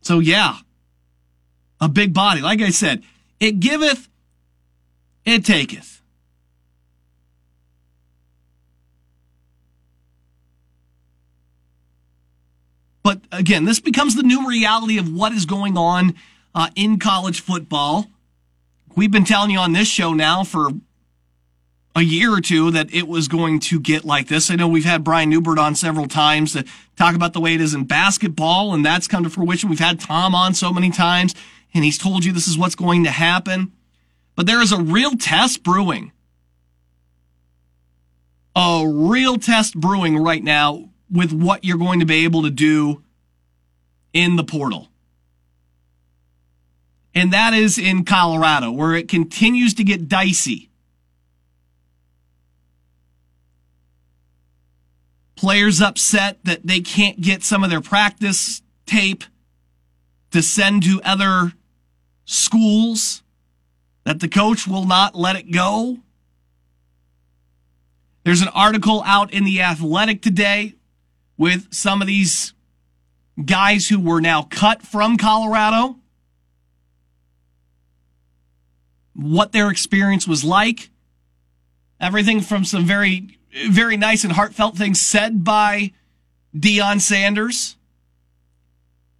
So, 0.00 0.18
yeah, 0.18 0.58
a 1.80 1.88
big 1.88 2.12
body. 2.12 2.42
Like 2.42 2.60
I 2.60 2.70
said, 2.70 3.02
it 3.40 3.60
giveth, 3.60 4.08
it 5.24 5.44
taketh. 5.44 6.02
But 13.02 13.20
again, 13.30 13.66
this 13.66 13.80
becomes 13.80 14.16
the 14.16 14.22
new 14.22 14.48
reality 14.48 14.98
of 14.98 15.12
what 15.12 15.32
is 15.32 15.44
going 15.44 15.76
on 15.76 16.14
uh, 16.54 16.70
in 16.74 16.98
college 16.98 17.40
football. 17.40 18.06
We've 18.96 19.10
been 19.10 19.24
telling 19.24 19.50
you 19.50 19.58
on 19.58 19.72
this 19.72 19.88
show 19.88 20.14
now 20.14 20.44
for 20.44 20.70
a 21.96 22.02
year 22.02 22.32
or 22.32 22.40
two 22.40 22.70
that 22.72 22.92
it 22.92 23.06
was 23.06 23.28
going 23.28 23.60
to 23.60 23.78
get 23.78 24.04
like 24.04 24.28
this. 24.28 24.50
I 24.50 24.56
know 24.56 24.68
we've 24.68 24.84
had 24.84 25.04
Brian 25.04 25.30
Neubert 25.30 25.58
on 25.58 25.74
several 25.74 26.06
times 26.06 26.52
to 26.52 26.64
talk 26.96 27.14
about 27.14 27.32
the 27.32 27.40
way 27.40 27.54
it 27.54 27.60
is 27.60 27.74
in 27.74 27.84
basketball, 27.84 28.74
and 28.74 28.84
that's 28.84 29.06
come 29.06 29.24
to 29.24 29.30
fruition. 29.30 29.70
We've 29.70 29.78
had 29.78 30.00
Tom 30.00 30.34
on 30.34 30.54
so 30.54 30.72
many 30.72 30.90
times, 30.90 31.34
and 31.72 31.84
he's 31.84 31.98
told 31.98 32.24
you 32.24 32.32
this 32.32 32.48
is 32.48 32.58
what's 32.58 32.74
going 32.74 33.04
to 33.04 33.10
happen. 33.10 33.72
But 34.34 34.46
there 34.46 34.60
is 34.60 34.72
a 34.72 34.80
real 34.80 35.12
test 35.12 35.62
brewing. 35.62 36.12
A 38.56 38.84
real 38.86 39.36
test 39.36 39.78
brewing 39.78 40.16
right 40.16 40.42
now 40.42 40.90
with 41.10 41.32
what 41.32 41.64
you're 41.64 41.78
going 41.78 42.00
to 42.00 42.06
be 42.06 42.24
able 42.24 42.42
to 42.42 42.50
do 42.50 43.02
in 44.12 44.36
the 44.36 44.44
portal. 44.44 44.88
And 47.14 47.32
that 47.32 47.54
is 47.54 47.78
in 47.78 48.04
Colorado, 48.04 48.72
where 48.72 48.94
it 48.94 49.08
continues 49.08 49.74
to 49.74 49.84
get 49.84 50.08
dicey. 50.08 50.70
Players 55.36 55.80
upset 55.80 56.38
that 56.44 56.66
they 56.66 56.80
can't 56.80 57.20
get 57.20 57.42
some 57.42 57.62
of 57.62 57.70
their 57.70 57.80
practice 57.80 58.62
tape 58.86 59.24
to 60.32 60.42
send 60.42 60.82
to 60.82 61.00
other 61.04 61.52
schools, 62.24 63.22
that 64.04 64.20
the 64.20 64.28
coach 64.28 64.66
will 64.66 64.84
not 64.84 65.14
let 65.14 65.36
it 65.36 65.52
go. 65.52 65.98
There's 68.24 68.42
an 68.42 68.48
article 68.48 69.02
out 69.06 69.32
in 69.32 69.44
The 69.44 69.60
Athletic 69.60 70.22
today 70.22 70.74
with 71.36 71.72
some 71.72 72.00
of 72.00 72.08
these 72.08 72.54
guys 73.44 73.88
who 73.88 74.00
were 74.00 74.20
now 74.20 74.42
cut 74.42 74.82
from 74.82 75.16
Colorado, 75.16 75.96
what 79.14 79.52
their 79.52 79.70
experience 79.70 80.26
was 80.28 80.44
like. 80.44 80.90
Everything 82.00 82.40
from 82.40 82.64
some 82.64 82.84
very, 82.84 83.38
very 83.68 83.96
nice 83.96 84.24
and 84.24 84.32
heartfelt 84.32 84.76
things 84.76 85.00
said 85.00 85.44
by 85.44 85.92
Deion 86.54 87.00
Sanders 87.00 87.76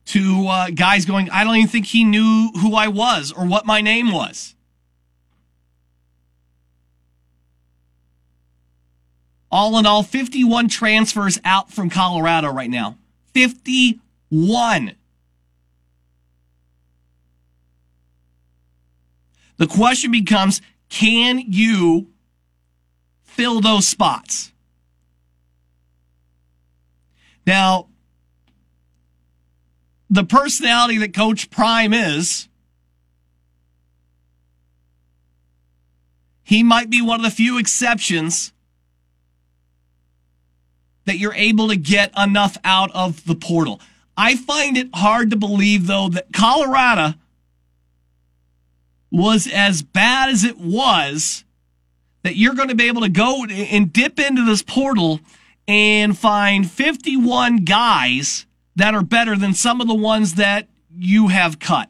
to 0.06 0.46
uh, 0.48 0.70
guys 0.70 1.04
going, 1.04 1.30
I 1.30 1.44
don't 1.44 1.56
even 1.56 1.68
think 1.68 1.86
he 1.86 2.04
knew 2.04 2.50
who 2.60 2.74
I 2.74 2.88
was 2.88 3.32
or 3.32 3.46
what 3.46 3.64
my 3.64 3.80
name 3.80 4.12
was. 4.12 4.54
All 9.50 9.78
in 9.78 9.86
all, 9.86 10.02
51 10.02 10.68
transfers 10.68 11.38
out 11.44 11.70
from 11.70 11.88
Colorado 11.88 12.52
right 12.52 12.68
now. 12.68 12.98
51. 13.34 14.96
The 19.56 19.66
question 19.66 20.10
becomes 20.10 20.60
can 20.88 21.38
you 21.38 22.08
fill 23.22 23.60
those 23.60 23.86
spots? 23.86 24.52
Now, 27.46 27.88
the 30.08 30.24
personality 30.24 30.98
that 30.98 31.14
Coach 31.14 31.50
Prime 31.50 31.92
is, 31.92 32.48
he 36.44 36.62
might 36.62 36.90
be 36.90 37.02
one 37.02 37.20
of 37.20 37.24
the 37.24 37.30
few 37.30 37.58
exceptions 37.58 38.52
that 41.04 41.18
you're 41.18 41.34
able 41.34 41.68
to 41.68 41.76
get 41.76 42.16
enough 42.16 42.56
out 42.64 42.90
of 42.94 43.24
the 43.24 43.34
portal. 43.34 43.80
I 44.16 44.36
find 44.36 44.76
it 44.76 44.88
hard 44.94 45.30
to 45.30 45.36
believe, 45.36 45.86
though, 45.86 46.08
that 46.10 46.32
Colorado 46.32 47.14
was 49.14 49.46
as 49.46 49.80
bad 49.80 50.28
as 50.28 50.42
it 50.42 50.58
was, 50.58 51.44
that 52.24 52.34
you're 52.34 52.54
going 52.54 52.68
to 52.68 52.74
be 52.74 52.88
able 52.88 53.02
to 53.02 53.08
go 53.08 53.44
and 53.44 53.92
dip 53.92 54.18
into 54.18 54.44
this 54.44 54.60
portal 54.60 55.20
and 55.68 56.18
find 56.18 56.68
51 56.68 57.58
guys 57.58 58.44
that 58.74 58.92
are 58.92 59.04
better 59.04 59.36
than 59.36 59.54
some 59.54 59.80
of 59.80 59.86
the 59.86 59.94
ones 59.94 60.34
that 60.34 60.68
you 60.92 61.28
have 61.28 61.60
cut. 61.60 61.88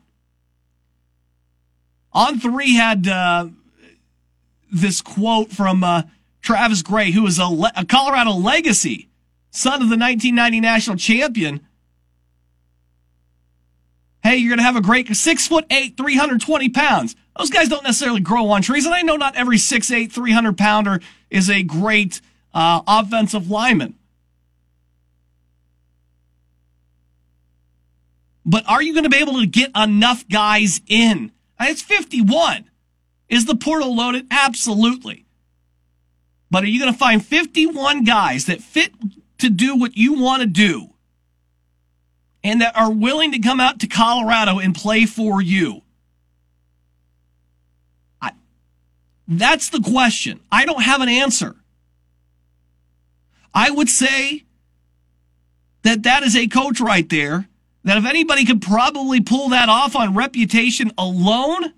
On3 2.14 2.74
had 2.74 3.08
uh, 3.08 3.48
this 4.70 5.00
quote 5.00 5.50
from 5.50 5.82
uh, 5.82 6.02
Travis 6.42 6.82
Gray, 6.82 7.10
who 7.10 7.26
is 7.26 7.38
a, 7.38 7.46
le- 7.46 7.72
a 7.74 7.86
Colorado 7.86 8.32
legacy, 8.32 9.08
son 9.50 9.80
of 9.80 9.88
the 9.88 9.96
1990 9.96 10.60
national 10.60 10.96
champion, 10.96 11.63
hey, 14.24 14.36
you're 14.36 14.48
going 14.48 14.58
to 14.58 14.64
have 14.64 14.76
a 14.76 14.80
great 14.80 15.14
six 15.14 15.46
foot 15.46 15.66
eight, 15.70 15.96
320 15.96 16.70
pounds. 16.70 17.14
Those 17.38 17.50
guys 17.50 17.68
don't 17.68 17.84
necessarily 17.84 18.20
grow 18.20 18.48
on 18.48 18.62
trees. 18.62 18.86
And 18.86 18.94
I 18.94 19.02
know 19.02 19.16
not 19.16 19.36
every 19.36 19.58
six 19.58 19.90
eight, 19.92 20.10
300 20.10 20.58
pounder 20.58 21.00
is 21.30 21.48
a 21.48 21.62
great 21.62 22.20
uh, 22.52 22.82
offensive 22.88 23.50
lineman. 23.50 23.94
But 28.46 28.68
are 28.68 28.82
you 28.82 28.92
going 28.92 29.04
to 29.04 29.10
be 29.10 29.18
able 29.18 29.40
to 29.40 29.46
get 29.46 29.70
enough 29.76 30.26
guys 30.28 30.80
in? 30.86 31.32
It's 31.60 31.82
51. 31.82 32.70
Is 33.28 33.46
the 33.46 33.56
portal 33.56 33.94
loaded? 33.94 34.26
Absolutely. 34.30 35.24
But 36.50 36.64
are 36.64 36.66
you 36.66 36.78
going 36.78 36.92
to 36.92 36.98
find 36.98 37.24
51 37.24 38.04
guys 38.04 38.46
that 38.46 38.60
fit 38.60 38.92
to 39.38 39.48
do 39.48 39.76
what 39.76 39.96
you 39.96 40.20
want 40.20 40.42
to 40.42 40.46
do 40.46 40.93
and 42.44 42.60
that 42.60 42.76
are 42.76 42.92
willing 42.92 43.32
to 43.32 43.38
come 43.38 43.58
out 43.58 43.80
to 43.80 43.88
Colorado 43.88 44.58
and 44.58 44.74
play 44.74 45.06
for 45.06 45.40
you? 45.40 45.80
I, 48.20 48.32
that's 49.26 49.70
the 49.70 49.80
question. 49.80 50.40
I 50.52 50.66
don't 50.66 50.82
have 50.82 51.00
an 51.00 51.08
answer. 51.08 51.56
I 53.54 53.70
would 53.70 53.88
say 53.88 54.44
that 55.82 56.02
that 56.02 56.22
is 56.22 56.36
a 56.36 56.46
coach 56.46 56.80
right 56.80 57.08
there 57.08 57.48
that 57.84 57.98
if 57.98 58.06
anybody 58.06 58.44
could 58.44 58.62
probably 58.62 59.20
pull 59.20 59.50
that 59.50 59.68
off 59.68 59.94
on 59.96 60.14
reputation 60.14 60.90
alone, 60.98 61.72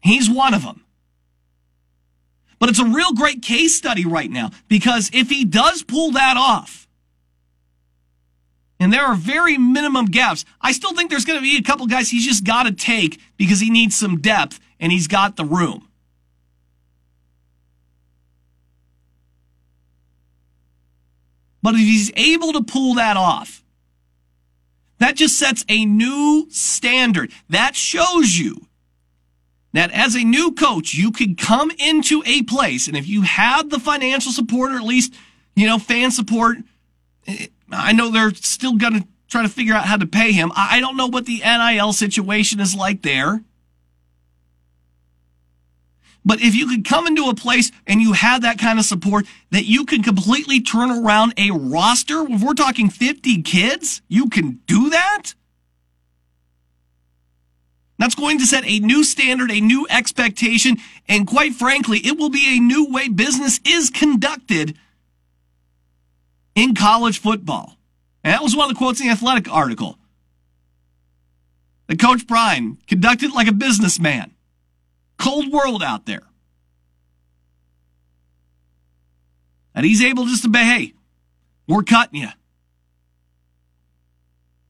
he's 0.00 0.30
one 0.30 0.54
of 0.54 0.62
them. 0.62 0.84
But 2.58 2.70
it's 2.70 2.78
a 2.78 2.84
real 2.84 3.12
great 3.12 3.42
case 3.42 3.76
study 3.76 4.06
right 4.06 4.30
now 4.30 4.50
because 4.68 5.10
if 5.12 5.28
he 5.28 5.44
does 5.44 5.82
pull 5.82 6.12
that 6.12 6.36
off, 6.36 6.85
and 8.78 8.92
there 8.92 9.04
are 9.04 9.14
very 9.14 9.56
minimum 9.56 10.06
gaps, 10.06 10.44
I 10.60 10.72
still 10.72 10.94
think 10.94 11.10
there's 11.10 11.24
going 11.24 11.38
to 11.38 11.42
be 11.42 11.56
a 11.56 11.62
couple 11.62 11.86
guys 11.86 12.10
he's 12.10 12.26
just 12.26 12.44
got 12.44 12.64
to 12.64 12.72
take 12.72 13.20
because 13.36 13.60
he 13.60 13.70
needs 13.70 13.96
some 13.96 14.20
depth 14.20 14.60
and 14.78 14.92
he's 14.92 15.08
got 15.08 15.36
the 15.36 15.44
room. 15.44 15.88
But 21.62 21.74
if 21.74 21.80
he's 21.80 22.12
able 22.14 22.52
to 22.52 22.62
pull 22.62 22.94
that 22.94 23.16
off, 23.16 23.64
that 24.98 25.16
just 25.16 25.38
sets 25.38 25.64
a 25.68 25.84
new 25.84 26.46
standard. 26.50 27.32
That 27.50 27.74
shows 27.74 28.38
you 28.38 28.66
that 29.72 29.90
as 29.90 30.14
a 30.14 30.24
new 30.24 30.52
coach, 30.52 30.94
you 30.94 31.10
could 31.10 31.36
come 31.36 31.70
into 31.78 32.22
a 32.24 32.42
place, 32.42 32.88
and 32.88 32.96
if 32.96 33.08
you 33.08 33.22
have 33.22 33.68
the 33.68 33.78
financial 33.78 34.32
support 34.32 34.72
or 34.72 34.76
at 34.76 34.84
least, 34.84 35.12
you 35.54 35.66
know, 35.66 35.78
fan 35.78 36.10
support, 36.10 36.58
I 37.70 37.92
know 37.92 38.10
they're 38.10 38.34
still 38.34 38.76
going 38.76 39.00
to 39.00 39.08
try 39.28 39.42
to 39.42 39.48
figure 39.48 39.74
out 39.74 39.84
how 39.84 39.96
to 39.96 40.06
pay 40.06 40.32
him. 40.32 40.52
I 40.54 40.80
don't 40.80 40.96
know 40.96 41.06
what 41.06 41.26
the 41.26 41.40
NIL 41.40 41.92
situation 41.92 42.60
is 42.60 42.74
like 42.74 43.02
there. 43.02 43.42
But 46.24 46.40
if 46.40 46.56
you 46.56 46.66
could 46.66 46.84
come 46.84 47.06
into 47.06 47.28
a 47.28 47.34
place 47.34 47.70
and 47.86 48.00
you 48.00 48.12
have 48.12 48.42
that 48.42 48.58
kind 48.58 48.80
of 48.80 48.84
support 48.84 49.26
that 49.50 49.64
you 49.64 49.84
can 49.84 50.02
completely 50.02 50.60
turn 50.60 50.90
around 50.90 51.34
a 51.36 51.52
roster, 51.52 52.26
if 52.28 52.42
we're 52.42 52.54
talking 52.54 52.90
50 52.90 53.42
kids, 53.42 54.02
you 54.08 54.28
can 54.28 54.60
do 54.66 54.90
that? 54.90 55.34
That's 57.98 58.16
going 58.16 58.38
to 58.38 58.46
set 58.46 58.64
a 58.66 58.80
new 58.80 59.04
standard, 59.04 59.50
a 59.52 59.60
new 59.60 59.86
expectation, 59.88 60.78
and 61.08 61.26
quite 61.26 61.54
frankly, 61.54 61.98
it 61.98 62.18
will 62.18 62.28
be 62.28 62.56
a 62.56 62.60
new 62.60 62.90
way 62.90 63.08
business 63.08 63.60
is 63.64 63.88
conducted 63.88 64.76
in 66.56 66.74
college 66.74 67.20
football. 67.20 67.76
And 68.24 68.32
that 68.32 68.42
was 68.42 68.56
one 68.56 68.68
of 68.68 68.74
the 68.74 68.78
quotes 68.78 69.00
in 69.00 69.06
the 69.06 69.12
athletic 69.12 69.48
article. 69.52 69.98
The 71.86 71.96
Coach 71.96 72.26
Prime 72.26 72.78
conducted 72.88 73.32
like 73.32 73.46
a 73.46 73.52
businessman 73.52 74.32
cold 75.18 75.52
world 75.52 75.82
out 75.82 76.06
there. 76.06 76.22
And 79.74 79.86
he's 79.86 80.02
able 80.02 80.24
just 80.24 80.42
to 80.44 80.50
say, 80.52 80.64
hey, 80.64 80.94
we're 81.68 81.82
cutting 81.82 82.22
you. 82.22 82.28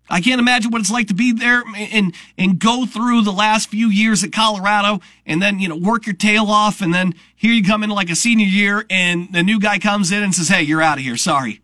I 0.09 0.20
can't 0.20 0.40
imagine 0.40 0.70
what 0.70 0.81
it's 0.81 0.90
like 0.90 1.09
to 1.09 1.14
be 1.14 1.33
there 1.33 1.64
and 1.77 2.14
and 2.38 2.61
go 2.61 2.87
through 2.87 3.22
the 3.22 3.33
last 3.33 3.70
few 3.70 3.88
years 3.88 4.22
at 4.22 4.31
Colorado 4.31 5.01
and 5.25 5.42
then, 5.42 5.59
you 5.59 5.68
know, 5.68 5.77
work 5.77 6.07
your 6.07 6.14
tail 6.14 6.46
off 6.46 6.81
and 6.81 6.94
then 6.94 7.14
here 7.35 7.53
you 7.53 7.64
come 7.64 7.83
in 7.83 7.90
like 7.90 8.09
a 8.09 8.14
senior 8.14 8.46
year 8.46 8.87
and 8.88 9.33
the 9.33 9.42
new 9.42 9.59
guy 9.59 9.81
comes 9.81 10.12
in 10.12 10.22
and 10.22 10.33
says, 10.33 10.49
Hey, 10.49 10.62
you're 10.62 10.83
out 10.83 10.99
of 10.99 11.05
here. 11.05 11.16
Sorry. 11.16 11.61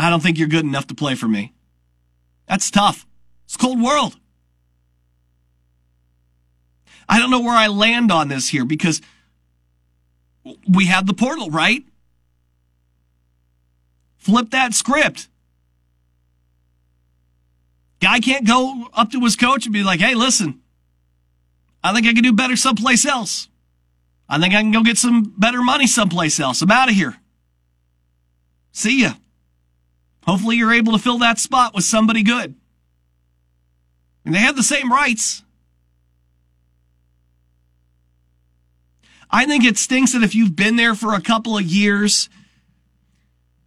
I 0.00 0.08
don't 0.08 0.22
think 0.22 0.38
you're 0.38 0.48
good 0.48 0.64
enough 0.64 0.86
to 0.86 0.94
play 0.94 1.14
for 1.14 1.28
me. 1.28 1.52
That's 2.48 2.70
tough. 2.70 3.06
It's 3.44 3.58
cold 3.58 3.82
world. 3.82 4.16
I 7.06 7.18
don't 7.18 7.30
know 7.30 7.40
where 7.40 7.56
I 7.56 7.66
land 7.66 8.10
on 8.10 8.28
this 8.28 8.48
here 8.48 8.64
because 8.64 9.02
we 10.66 10.86
have 10.86 11.06
the 11.06 11.12
portal, 11.12 11.50
right? 11.50 11.84
Flip 14.16 14.48
that 14.52 14.72
script. 14.72 15.28
Guy 18.00 18.20
can't 18.20 18.46
go 18.46 18.88
up 18.94 19.10
to 19.10 19.20
his 19.20 19.36
coach 19.36 19.66
and 19.66 19.72
be 19.74 19.82
like, 19.82 20.00
hey, 20.00 20.14
listen, 20.14 20.62
I 21.84 21.92
think 21.92 22.06
I 22.06 22.14
can 22.14 22.22
do 22.22 22.32
better 22.32 22.56
someplace 22.56 23.04
else. 23.04 23.48
I 24.30 24.38
think 24.38 24.54
I 24.54 24.62
can 24.62 24.70
go 24.70 24.82
get 24.82 24.96
some 24.96 25.34
better 25.36 25.62
money 25.62 25.86
someplace 25.86 26.40
else. 26.40 26.62
I'm 26.62 26.70
out 26.70 26.88
of 26.88 26.94
here. 26.94 27.16
See 28.72 29.02
ya. 29.02 29.12
Hopefully 30.30 30.54
you're 30.54 30.72
able 30.72 30.92
to 30.92 30.98
fill 31.00 31.18
that 31.18 31.40
spot 31.40 31.74
with 31.74 31.82
somebody 31.82 32.22
good. 32.22 32.54
And 34.24 34.32
they 34.32 34.38
have 34.38 34.54
the 34.54 34.62
same 34.62 34.92
rights. 34.92 35.42
I 39.28 39.44
think 39.44 39.64
it 39.64 39.76
stinks 39.76 40.12
that 40.12 40.22
if 40.22 40.36
you've 40.36 40.54
been 40.54 40.76
there 40.76 40.94
for 40.94 41.14
a 41.14 41.20
couple 41.20 41.58
of 41.58 41.64
years, 41.64 42.28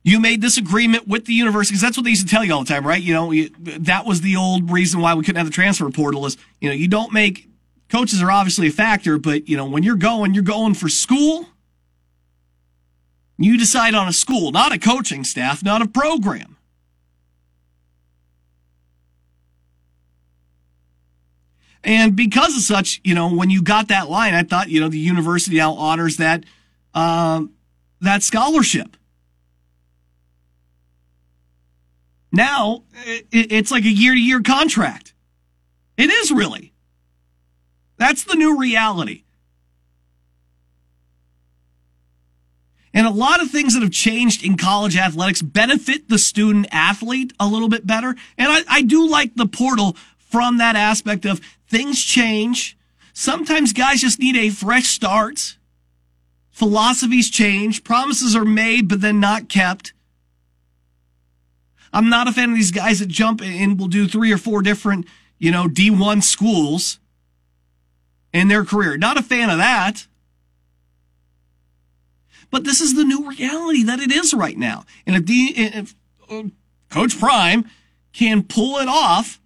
you 0.03 0.21
made 0.21 0.41
this 0.41 0.57
agreement 0.57 1.05
with 1.05 1.25
the 1.25 1.33
university 1.33 1.73
because 1.73 1.81
that's 1.81 1.97
what 1.97 2.05
they 2.05 2.11
used 2.11 2.25
to 2.29 2.33
tell 2.33 2.45
you 2.45 2.53
all 2.53 2.63
the 2.63 2.69
time, 2.69 2.87
right? 2.87 3.01
You 3.01 3.13
know, 3.13 3.31
you, 3.31 3.49
that 3.59 4.05
was 4.05 4.21
the 4.21 4.37
old 4.37 4.71
reason 4.71 5.01
why 5.01 5.15
we 5.15 5.23
couldn't 5.23 5.39
have 5.39 5.47
the 5.47 5.51
transfer 5.51 5.89
portal 5.89 6.25
is, 6.25 6.37
you 6.61 6.69
know, 6.69 6.75
you 6.75 6.87
don't 6.87 7.11
make 7.11 7.45
coaches 7.89 8.23
are 8.23 8.31
obviously 8.31 8.67
a 8.67 8.71
factor, 8.71 9.17
but 9.17 9.49
you 9.49 9.57
know, 9.57 9.65
when 9.65 9.83
you're 9.83 9.97
going, 9.97 10.33
you're 10.33 10.43
going 10.43 10.75
for 10.75 10.87
school. 10.87 11.49
You 13.37 13.57
decide 13.57 13.95
on 13.95 14.07
a 14.07 14.13
school, 14.13 14.53
not 14.53 14.71
a 14.71 14.79
coaching 14.79 15.25
staff, 15.25 15.61
not 15.61 15.81
a 15.81 15.87
program. 15.89 16.52
And 21.83 22.15
because 22.15 22.55
of 22.55 22.61
such, 22.61 23.01
you 23.03 23.13
know, 23.13 23.33
when 23.33 23.49
you 23.49 23.61
got 23.61 23.89
that 23.89 24.09
line, 24.09 24.33
I 24.33 24.43
thought, 24.43 24.69
you 24.69 24.79
know, 24.79 24.89
the 24.89 24.99
university 24.99 25.57
now 25.57 25.73
honors 25.73 26.17
that, 26.17 26.45
um, 26.93 27.51
that 27.99 28.23
scholarship. 28.23 28.95
Now 32.31 32.83
it's 33.31 33.69
like 33.69 33.83
a 33.83 33.91
year 33.91 34.13
to 34.13 34.19
year 34.19 34.41
contract. 34.41 35.13
It 35.97 36.09
is 36.09 36.31
really. 36.31 36.73
That's 37.97 38.23
the 38.23 38.35
new 38.35 38.59
reality. 38.59 39.23
And 42.93 43.07
a 43.07 43.11
lot 43.11 43.41
of 43.41 43.49
things 43.49 43.73
that 43.73 43.81
have 43.81 43.91
changed 43.91 44.43
in 44.43 44.55
college 44.55 44.95
athletics 44.95 45.41
benefit 45.41 46.09
the 46.09 46.19
student 46.19 46.67
athlete 46.71 47.33
a 47.39 47.47
little 47.47 47.69
bit 47.69 47.87
better. 47.87 48.15
And 48.37 48.51
I, 48.51 48.61
I 48.67 48.81
do 48.83 49.09
like 49.09 49.35
the 49.35 49.47
portal 49.47 49.95
from 50.33 50.57
that 50.57 50.75
aspect 50.75 51.25
of 51.25 51.39
things 51.67 52.03
change. 52.03 52.75
Sometimes 53.13 53.71
guys 53.71 54.01
just 54.01 54.17
need 54.17 54.35
a 54.35 54.49
fresh 54.49 54.87
start. 54.87 55.59
Philosophies 56.49 57.29
change. 57.29 57.83
Promises 57.83 58.35
are 58.35 58.43
made, 58.43 58.89
but 58.89 58.99
then 58.99 59.19
not 59.19 59.47
kept. 59.47 59.93
I'm 61.93 62.09
not 62.09 62.27
a 62.27 62.31
fan 62.31 62.49
of 62.49 62.55
these 62.55 62.71
guys 62.71 62.97
that 62.97 63.09
jump 63.09 63.43
and 63.43 63.79
will 63.79 63.87
do 63.87 64.07
three 64.07 64.33
or 64.33 64.39
four 64.39 64.63
different, 64.63 65.05
you 65.37 65.51
know, 65.51 65.67
D1 65.67 66.23
schools 66.23 66.99
in 68.33 68.47
their 68.47 68.65
career. 68.65 68.97
Not 68.97 69.19
a 69.19 69.21
fan 69.21 69.51
of 69.51 69.59
that. 69.59 70.07
But 72.49 72.63
this 72.63 72.81
is 72.81 72.95
the 72.95 73.03
new 73.03 73.29
reality 73.29 73.83
that 73.83 73.99
it 73.99 74.11
is 74.11 74.33
right 74.33 74.57
now. 74.57 74.85
And 75.05 75.15
if, 75.15 75.25
if 75.29 75.93
uh, 76.27 76.49
Coach 76.89 77.19
Prime 77.19 77.69
can 78.13 78.41
pull 78.41 78.79
it 78.79 78.87
off, 78.87 79.39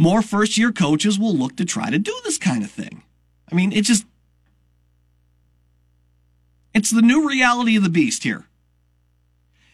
more 0.00 0.22
first 0.22 0.56
year 0.56 0.72
coaches 0.72 1.18
will 1.18 1.36
look 1.36 1.56
to 1.56 1.64
try 1.66 1.90
to 1.90 1.98
do 1.98 2.18
this 2.24 2.38
kind 2.38 2.64
of 2.64 2.70
thing. 2.70 3.02
I 3.52 3.54
mean, 3.54 3.70
it 3.70 3.82
just, 3.82 4.06
it's 6.72 6.90
the 6.90 7.02
new 7.02 7.28
reality 7.28 7.76
of 7.76 7.82
the 7.82 7.90
beast 7.90 8.22
here. 8.22 8.46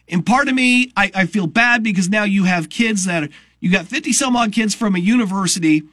And 0.09 0.25
part 0.25 0.49
of 0.49 0.53
me, 0.53 0.91
I, 0.97 1.11
I 1.15 1.25
feel 1.27 1.47
bad 1.47 1.81
because 1.81 2.09
now 2.09 2.25
you 2.25 2.43
have 2.43 2.69
kids 2.69 3.05
that 3.05 3.23
are, 3.23 3.29
you 3.61 3.71
got 3.71 3.85
50 3.85 4.11
some 4.11 4.35
odd 4.35 4.51
kids 4.51 4.75
from 4.75 4.95
a 4.95 4.99
university 4.99 5.83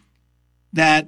that 0.72 1.06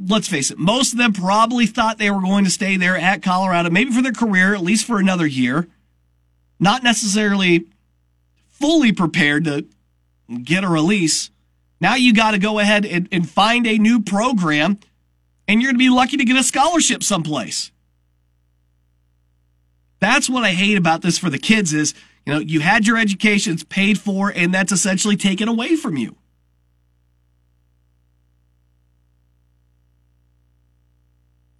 let's 0.00 0.28
face 0.28 0.52
it, 0.52 0.58
most 0.58 0.92
of 0.92 0.98
them 0.98 1.12
probably 1.12 1.66
thought 1.66 1.98
they 1.98 2.12
were 2.12 2.22
going 2.22 2.44
to 2.44 2.50
stay 2.50 2.76
there 2.76 2.96
at 2.96 3.20
Colorado, 3.20 3.68
maybe 3.70 3.90
for 3.90 4.00
their 4.00 4.12
career, 4.12 4.54
at 4.54 4.60
least 4.60 4.86
for 4.86 5.00
another 5.00 5.26
year. 5.26 5.66
Not 6.60 6.84
necessarily 6.84 7.66
fully 8.46 8.92
prepared 8.92 9.44
to 9.46 9.66
get 10.44 10.62
a 10.62 10.68
release. 10.68 11.32
Now 11.80 11.94
you 11.94 12.12
got 12.12 12.32
to 12.32 12.38
go 12.38 12.58
ahead 12.58 12.84
and, 12.84 13.08
and 13.10 13.28
find 13.28 13.66
a 13.66 13.78
new 13.78 14.02
program, 14.02 14.78
and 15.48 15.60
you're 15.62 15.72
going 15.72 15.78
to 15.78 15.84
be 15.84 15.90
lucky 15.90 16.16
to 16.18 16.24
get 16.24 16.36
a 16.36 16.42
scholarship 16.42 17.02
someplace. 17.02 17.70
That's 19.98 20.28
what 20.28 20.44
I 20.44 20.50
hate 20.50 20.76
about 20.76 21.02
this 21.02 21.18
for 21.18 21.30
the 21.30 21.38
kids 21.38 21.72
is, 21.72 21.94
you 22.26 22.32
know, 22.32 22.38
you 22.38 22.60
had 22.60 22.86
your 22.86 22.96
educations 22.96 23.64
paid 23.64 23.98
for, 23.98 24.30
and 24.34 24.52
that's 24.52 24.72
essentially 24.72 25.16
taken 25.16 25.48
away 25.48 25.76
from 25.76 25.96
you. 25.96 26.16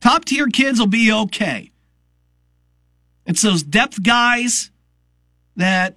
Top 0.00 0.24
tier 0.24 0.46
kids 0.46 0.78
will 0.78 0.86
be 0.86 1.12
okay. 1.12 1.70
It's 3.26 3.42
those 3.42 3.62
depth 3.62 4.02
guys 4.02 4.70
that 5.56 5.96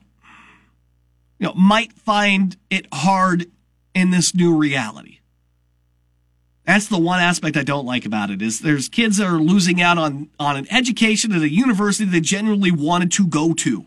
you 1.40 1.48
know 1.48 1.54
might 1.54 1.94
find 1.94 2.56
it 2.70 2.86
hard 2.94 3.50
in 3.94 4.12
this 4.12 4.34
new 4.34 4.56
reality. 4.56 5.20
That's 6.66 6.88
the 6.88 6.98
one 6.98 7.20
aspect 7.20 7.58
I 7.58 7.64
don't 7.64 7.86
like 7.86 8.06
about 8.06 8.30
it 8.30 8.42
is 8.42 8.62
there's 8.62 8.88
kids 8.88 9.18
that 9.18 9.28
are 9.28 9.40
losing 9.40 9.82
out 9.82 9.98
on 9.98 10.30
on 10.40 10.56
an 10.56 10.68
education 10.72 11.34
at 11.34 11.42
a 11.42 11.50
university 11.50 12.06
they 12.06 12.22
genuinely 12.22 12.72
wanted 12.72 13.12
to 13.14 13.28
go 13.28 13.54
to. 13.54 13.86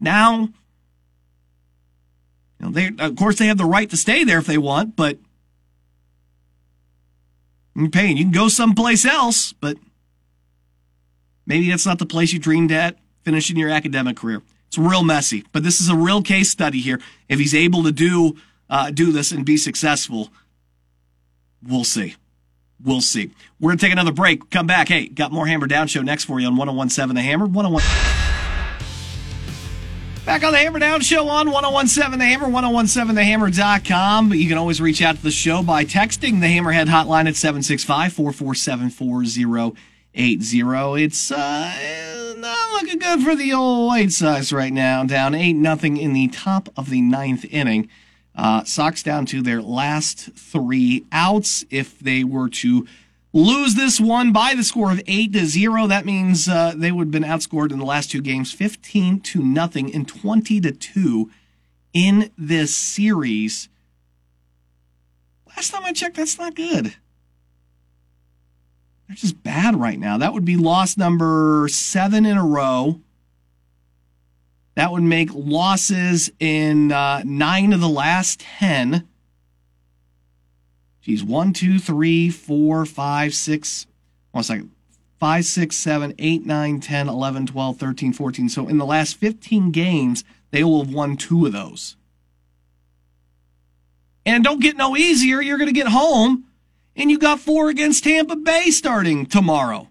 Now, 0.00 0.40
you 0.40 0.50
know, 2.58 2.70
they 2.70 2.90
of 2.98 3.14
course 3.16 3.38
they 3.38 3.46
have 3.46 3.58
the 3.58 3.64
right 3.64 3.88
to 3.90 3.96
stay 3.96 4.24
there 4.24 4.38
if 4.38 4.46
they 4.46 4.58
want, 4.58 4.96
but 4.96 5.18
you're 7.76 7.88
paying. 7.88 8.16
You 8.16 8.24
can 8.24 8.32
go 8.32 8.48
someplace 8.48 9.04
else, 9.04 9.52
but 9.52 9.76
maybe 11.46 11.70
that's 11.70 11.86
not 11.86 12.00
the 12.00 12.06
place 12.06 12.32
you 12.32 12.40
dreamed 12.40 12.72
at 12.72 12.98
finishing 13.24 13.56
your 13.56 13.70
academic 13.70 14.16
career. 14.16 14.42
It's 14.66 14.76
real 14.76 15.04
messy, 15.04 15.44
but 15.52 15.62
this 15.62 15.80
is 15.80 15.88
a 15.88 15.94
real 15.94 16.22
case 16.22 16.50
study 16.50 16.80
here. 16.80 16.98
If 17.28 17.38
he's 17.38 17.54
able 17.54 17.84
to 17.84 17.92
do 17.92 18.36
uh, 18.72 18.90
do 18.90 19.12
this 19.12 19.32
and 19.32 19.44
be 19.44 19.58
successful, 19.58 20.30
we'll 21.62 21.84
see. 21.84 22.16
We'll 22.82 23.02
see. 23.02 23.30
We're 23.60 23.68
going 23.68 23.78
to 23.78 23.84
take 23.84 23.92
another 23.92 24.12
break. 24.12 24.50
Come 24.50 24.66
back. 24.66 24.88
Hey, 24.88 25.06
got 25.06 25.30
more 25.30 25.46
Hammer 25.46 25.66
Down 25.66 25.86
Show 25.86 26.00
next 26.00 26.24
for 26.24 26.40
you 26.40 26.48
on 26.48 26.56
1017 26.56 27.14
The 27.14 27.22
Hammer. 27.22 27.46
101. 27.46 27.82
Back 30.24 30.42
on 30.42 30.52
the 30.52 30.58
Hammer 30.58 30.78
Down 30.78 31.02
Show 31.02 31.28
on 31.28 31.50
1017 31.50 32.18
The 32.18 32.24
Hammer, 32.24 32.46
1017TheHammer.com. 32.46 34.30
But 34.30 34.38
you 34.38 34.48
can 34.48 34.56
always 34.56 34.80
reach 34.80 35.02
out 35.02 35.16
to 35.16 35.22
the 35.22 35.30
show 35.30 35.62
by 35.62 35.84
texting 35.84 36.40
the 36.40 36.46
Hammerhead 36.46 36.86
hotline 36.86 37.28
at 37.28 37.36
765 37.36 38.14
447 38.14 38.90
4080. 38.90 41.04
It's 41.04 41.30
uh, 41.30 42.34
not 42.38 42.82
looking 42.82 42.98
good 42.98 43.22
for 43.22 43.36
the 43.36 43.52
old 43.52 43.88
White 43.88 44.12
Sox 44.12 44.50
right 44.50 44.72
now. 44.72 45.04
Down 45.04 45.34
8 45.34 45.52
nothing 45.52 45.98
in 45.98 46.14
the 46.14 46.28
top 46.28 46.70
of 46.76 46.88
the 46.88 47.02
ninth 47.02 47.44
inning. 47.50 47.90
Uh, 48.34 48.64
Sox 48.64 49.02
down 49.02 49.26
to 49.26 49.42
their 49.42 49.60
last 49.60 50.32
three 50.34 51.04
outs. 51.12 51.64
If 51.70 51.98
they 51.98 52.24
were 52.24 52.48
to 52.48 52.86
lose 53.32 53.74
this 53.74 54.00
one 54.00 54.32
by 54.32 54.54
the 54.54 54.64
score 54.64 54.90
of 54.90 55.00
8 55.06 55.32
to 55.32 55.46
0 55.46 55.86
that 55.86 56.04
means 56.04 56.48
uh, 56.48 56.74
they 56.76 56.92
would 56.92 57.06
have 57.06 57.10
been 57.10 57.22
outscored 57.22 57.72
in 57.72 57.78
the 57.78 57.84
last 57.84 58.10
two 58.10 58.20
games 58.20 58.52
15 58.52 59.20
to 59.20 59.42
nothing 59.42 59.94
and 59.94 60.06
20 60.06 60.60
to 60.60 60.72
2 60.72 61.30
in 61.94 62.30
this 62.36 62.76
series. 62.76 63.68
Last 65.48 65.70
time 65.70 65.84
i 65.84 65.92
checked 65.92 66.16
that's 66.16 66.38
not 66.38 66.54
good. 66.54 66.94
They're 69.06 69.16
just 69.16 69.42
bad 69.42 69.76
right 69.76 69.98
now. 69.98 70.16
That 70.16 70.32
would 70.32 70.44
be 70.44 70.56
loss 70.56 70.96
number 70.96 71.68
7 71.68 72.24
in 72.24 72.38
a 72.38 72.44
row 72.44 73.00
that 74.74 74.90
would 74.90 75.02
make 75.02 75.30
losses 75.32 76.30
in 76.38 76.92
uh, 76.92 77.22
9 77.24 77.72
of 77.72 77.80
the 77.80 77.88
last 77.88 78.40
10 78.40 79.08
Geez, 81.02 81.24
one, 81.24 81.52
two, 81.52 81.80
three, 81.80 82.30
four, 82.30 82.86
five, 82.86 83.34
six, 83.34 83.86
one 84.30 84.44
second. 84.44 84.70
5, 85.18 85.44
6, 85.44 85.76
7, 85.76 86.14
8, 86.18 86.46
9, 86.46 86.80
10, 86.80 87.08
11, 87.08 87.46
12, 87.46 87.76
13, 87.76 88.12
14. 88.12 88.48
So 88.48 88.66
in 88.66 88.78
the 88.78 88.84
last 88.84 89.16
15 89.18 89.70
games, 89.70 90.24
they 90.50 90.64
will 90.64 90.84
have 90.84 90.92
won 90.92 91.16
two 91.16 91.46
of 91.46 91.52
those. 91.52 91.96
And 94.26 94.42
don't 94.42 94.60
get 94.60 94.76
no 94.76 94.96
easier. 94.96 95.40
You're 95.40 95.58
going 95.58 95.68
to 95.68 95.72
get 95.72 95.86
home, 95.86 96.46
and 96.96 97.08
you 97.08 97.20
got 97.20 97.38
four 97.38 97.68
against 97.68 98.02
Tampa 98.02 98.34
Bay 98.34 98.70
starting 98.70 99.26
tomorrow. 99.26 99.88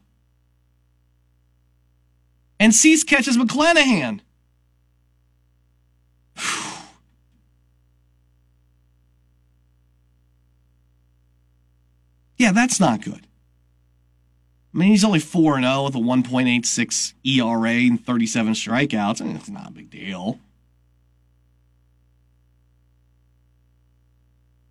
And 2.60 2.76
Cease 2.76 3.06
catches 3.06 3.38
McClanahan. 3.38 4.20
Yeah, 12.42 12.54
that's 12.54 12.80
not 12.80 13.04
good. 13.04 13.28
I 14.74 14.78
mean, 14.78 14.90
he's 14.90 15.04
only 15.04 15.20
4 15.20 15.62
0 15.62 15.84
with 15.84 15.94
a 15.94 16.00
1.86 16.00 17.14
ERA 17.24 17.70
and 17.70 18.04
37 18.04 18.54
strikeouts. 18.54 19.36
It's 19.36 19.48
not 19.48 19.68
a 19.68 19.72
big 19.72 19.92
deal. 19.92 20.40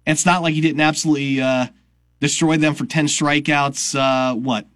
it's 0.04 0.26
not 0.26 0.42
like 0.42 0.54
he 0.54 0.60
didn't 0.60 0.80
absolutely 0.80 1.40
uh, 1.40 1.68
destroy 2.18 2.56
them 2.56 2.74
for 2.74 2.86
10 2.86 3.06
strikeouts, 3.06 3.94
uh, 3.94 4.34
what, 4.34 4.66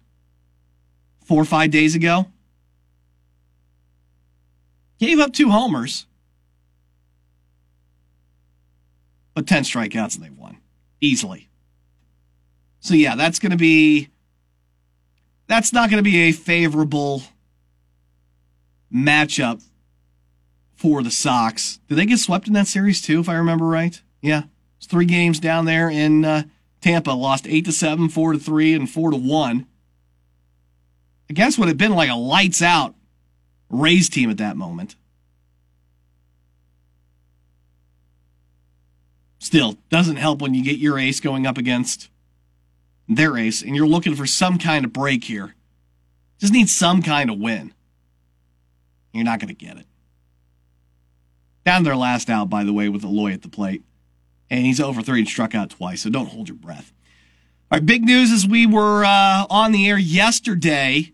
four 1.25 1.41
or 1.41 1.45
five 1.45 1.71
days 1.71 1.95
ago? 1.95 2.27
Gave 4.99 5.19
up 5.19 5.33
two 5.33 5.49
homers, 5.49 6.05
but 9.33 9.45
10 9.45 9.63
strikeouts 9.63 10.15
and 10.15 10.23
they 10.23 10.29
won 10.29 10.59
easily. 11.01 11.49
So 12.85 12.93
yeah, 12.93 13.15
that's 13.15 13.39
going 13.39 13.49
to 13.49 13.57
be 13.57 14.09
that's 15.47 15.73
not 15.73 15.89
going 15.89 15.97
to 15.97 16.07
be 16.07 16.29
a 16.29 16.31
favorable 16.31 17.23
matchup 18.93 19.63
for 20.75 21.01
the 21.01 21.09
Sox. 21.09 21.79
Did 21.87 21.95
they 21.95 22.05
get 22.05 22.19
swept 22.19 22.45
in 22.45 22.53
that 22.53 22.67
series 22.67 23.01
too, 23.01 23.19
if 23.19 23.27
I 23.27 23.37
remember 23.37 23.65
right? 23.65 23.99
Yeah, 24.21 24.43
it's 24.77 24.85
three 24.85 25.05
games 25.05 25.39
down 25.39 25.65
there 25.65 25.89
in 25.89 26.25
uh, 26.25 26.43
Tampa. 26.79 27.09
Lost 27.09 27.47
eight 27.47 27.65
to 27.65 27.71
seven, 27.71 28.07
four 28.07 28.33
to 28.33 28.39
three, 28.39 28.75
and 28.75 28.87
four 28.87 29.09
to 29.09 29.17
one. 29.17 29.65
Against 31.27 31.57
what 31.57 31.67
had 31.67 31.79
been 31.79 31.95
like 31.95 32.11
a 32.11 32.15
lights 32.15 32.61
out 32.61 32.93
Rays 33.67 34.09
team 34.09 34.29
at 34.29 34.37
that 34.37 34.57
moment. 34.57 34.95
Still, 39.39 39.75
doesn't 39.89 40.17
help 40.17 40.39
when 40.39 40.53
you 40.53 40.63
get 40.63 40.77
your 40.77 40.99
ace 40.99 41.19
going 41.19 41.47
up 41.47 41.57
against 41.57 42.11
their 43.07 43.37
ace, 43.37 43.61
and 43.61 43.75
you're 43.75 43.87
looking 43.87 44.15
for 44.15 44.25
some 44.25 44.57
kind 44.57 44.85
of 44.85 44.93
break 44.93 45.23
here. 45.23 45.55
Just 46.39 46.53
need 46.53 46.69
some 46.69 47.01
kind 47.01 47.29
of 47.29 47.39
win. 47.39 47.73
You're 49.13 49.23
not 49.23 49.39
going 49.39 49.55
to 49.55 49.65
get 49.65 49.77
it. 49.77 49.85
Down 51.65 51.83
their 51.83 51.95
last 51.95 52.29
out, 52.29 52.49
by 52.49 52.63
the 52.63 52.73
way, 52.73 52.89
with 52.89 53.03
Eloy 53.03 53.33
at 53.33 53.41
the 53.41 53.49
plate. 53.49 53.83
And 54.49 54.65
he's 54.65 54.79
over 54.79 55.01
three 55.01 55.19
and 55.19 55.27
struck 55.27 55.55
out 55.55 55.71
twice, 55.71 56.01
so 56.01 56.09
don't 56.09 56.27
hold 56.27 56.49
your 56.49 56.57
breath. 56.57 56.93
All 57.71 57.79
right, 57.79 57.85
big 57.85 58.03
news 58.03 58.31
is 58.31 58.47
we 58.47 58.67
were 58.67 59.03
uh, 59.03 59.45
on 59.49 59.71
the 59.71 59.89
air 59.89 59.97
yesterday. 59.97 61.13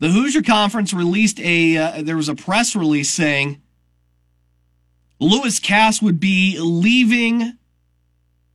The 0.00 0.08
Hoosier 0.08 0.42
Conference 0.42 0.92
released 0.92 1.38
a, 1.40 1.76
uh, 1.76 2.02
there 2.02 2.16
was 2.16 2.28
a 2.28 2.34
press 2.34 2.74
release 2.74 3.10
saying 3.10 3.60
Lewis 5.20 5.60
Cass 5.60 6.00
would 6.00 6.18
be 6.18 6.58
leaving 6.58 7.58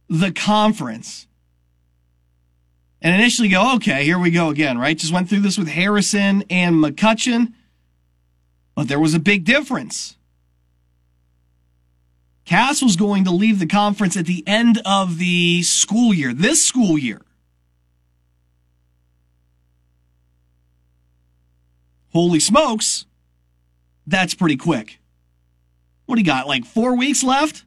the 0.10 0.32
conference 0.32 1.28
and 3.06 3.13
initially 3.13 3.50
go, 3.50 3.76
okay, 3.76 4.04
here 4.04 4.18
we 4.18 4.32
go 4.32 4.50
again, 4.50 4.80
right? 4.80 4.98
Just 4.98 5.13
went 5.13 5.30
through 5.30 5.41
this 5.41 5.60
with 5.60 5.68
Harrison 5.68 6.44
and 6.50 6.78
McCutcheon, 6.78 7.54
but 8.74 8.88
there 8.88 9.00
was 9.00 9.13
a 9.13 9.20
big 9.20 9.46
difference. 9.46 10.18
Cass 12.46 12.82
was 12.82 12.96
going 12.96 13.24
to 13.26 13.30
leave 13.30 13.60
the 13.60 13.68
conference 13.68 14.18
at 14.18 14.26
the 14.26 14.44
end 14.48 14.82
of 14.88 15.20
the 15.20 15.62
school 15.62 16.15
year, 16.15 16.34
this 16.34 16.65
school 16.65 16.98
year. 16.98 17.22
Holy 22.12 22.39
smokes, 22.39 23.06
that's 24.08 24.34
pretty 24.34 24.58
quick. 24.58 24.98
What 26.08 26.15
do 26.15 26.22
you 26.22 26.26
got, 26.26 26.48
like 26.48 26.65
four 26.65 26.98
weeks 26.98 27.24
left? 27.24 27.64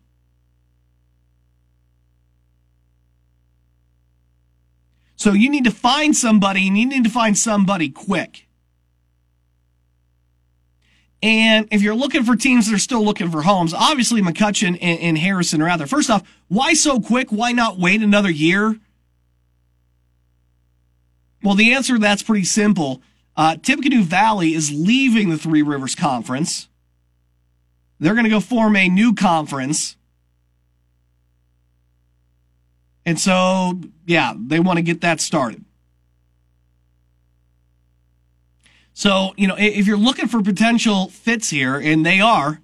So 5.18 5.32
you 5.32 5.50
need 5.50 5.64
to 5.64 5.72
find 5.72 6.16
somebody 6.16 6.68
and 6.68 6.78
you 6.78 6.86
need 6.86 7.02
to 7.02 7.10
find 7.10 7.36
somebody 7.36 7.90
quick. 7.90 8.46
And 11.20 11.66
if 11.72 11.82
you're 11.82 11.96
looking 11.96 12.22
for 12.22 12.36
teams 12.36 12.68
that 12.68 12.74
are 12.76 12.78
still 12.78 13.04
looking 13.04 13.28
for 13.28 13.42
homes, 13.42 13.74
obviously 13.74 14.22
McCutcheon 14.22 14.78
and, 14.80 15.00
and 15.00 15.18
Harrison 15.18 15.60
are 15.60 15.68
out 15.68 15.78
there. 15.78 15.88
First 15.88 16.08
off, 16.08 16.22
why 16.46 16.74
so 16.74 17.00
quick? 17.00 17.30
Why 17.30 17.50
not 17.50 17.80
wait 17.80 18.00
another 18.00 18.30
year? 18.30 18.78
Well, 21.42 21.56
the 21.56 21.74
answer 21.74 21.94
to 21.94 21.98
that's 21.98 22.22
pretty 22.22 22.44
simple. 22.44 23.02
Uh, 23.36 23.56
Tippecanoe 23.56 24.02
Valley 24.02 24.54
is 24.54 24.70
leaving 24.70 25.30
the 25.30 25.38
Three 25.38 25.62
Rivers 25.62 25.96
Conference. 25.96 26.68
They're 27.98 28.14
going 28.14 28.24
to 28.24 28.30
go 28.30 28.40
form 28.40 28.76
a 28.76 28.88
new 28.88 29.14
conference. 29.14 29.96
And 33.08 33.18
so, 33.18 33.80
yeah, 34.04 34.34
they 34.36 34.60
want 34.60 34.76
to 34.76 34.82
get 34.82 35.00
that 35.00 35.18
started. 35.22 35.64
So, 38.92 39.32
you 39.38 39.48
know, 39.48 39.54
if 39.56 39.86
you're 39.86 39.96
looking 39.96 40.28
for 40.28 40.42
potential 40.42 41.08
fits 41.08 41.48
here, 41.48 41.76
and 41.76 42.04
they 42.04 42.20
are, 42.20 42.60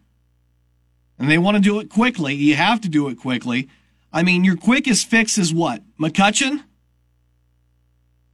and 1.19 1.31
they 1.31 1.39
want 1.39 1.57
to 1.57 1.63
do 1.63 1.81
it 1.81 1.89
quickly, 1.89 2.35
you 2.35 2.57
have 2.57 2.83
to 2.83 2.91
do 2.91 3.09
it 3.09 3.15
quickly. 3.19 3.71
I 4.13 4.23
mean, 4.23 4.45
your 4.45 4.59
quickest 4.59 5.09
fix 5.09 5.39
is 5.39 5.55
what? 5.55 5.83
McCutcheon? 5.99 6.63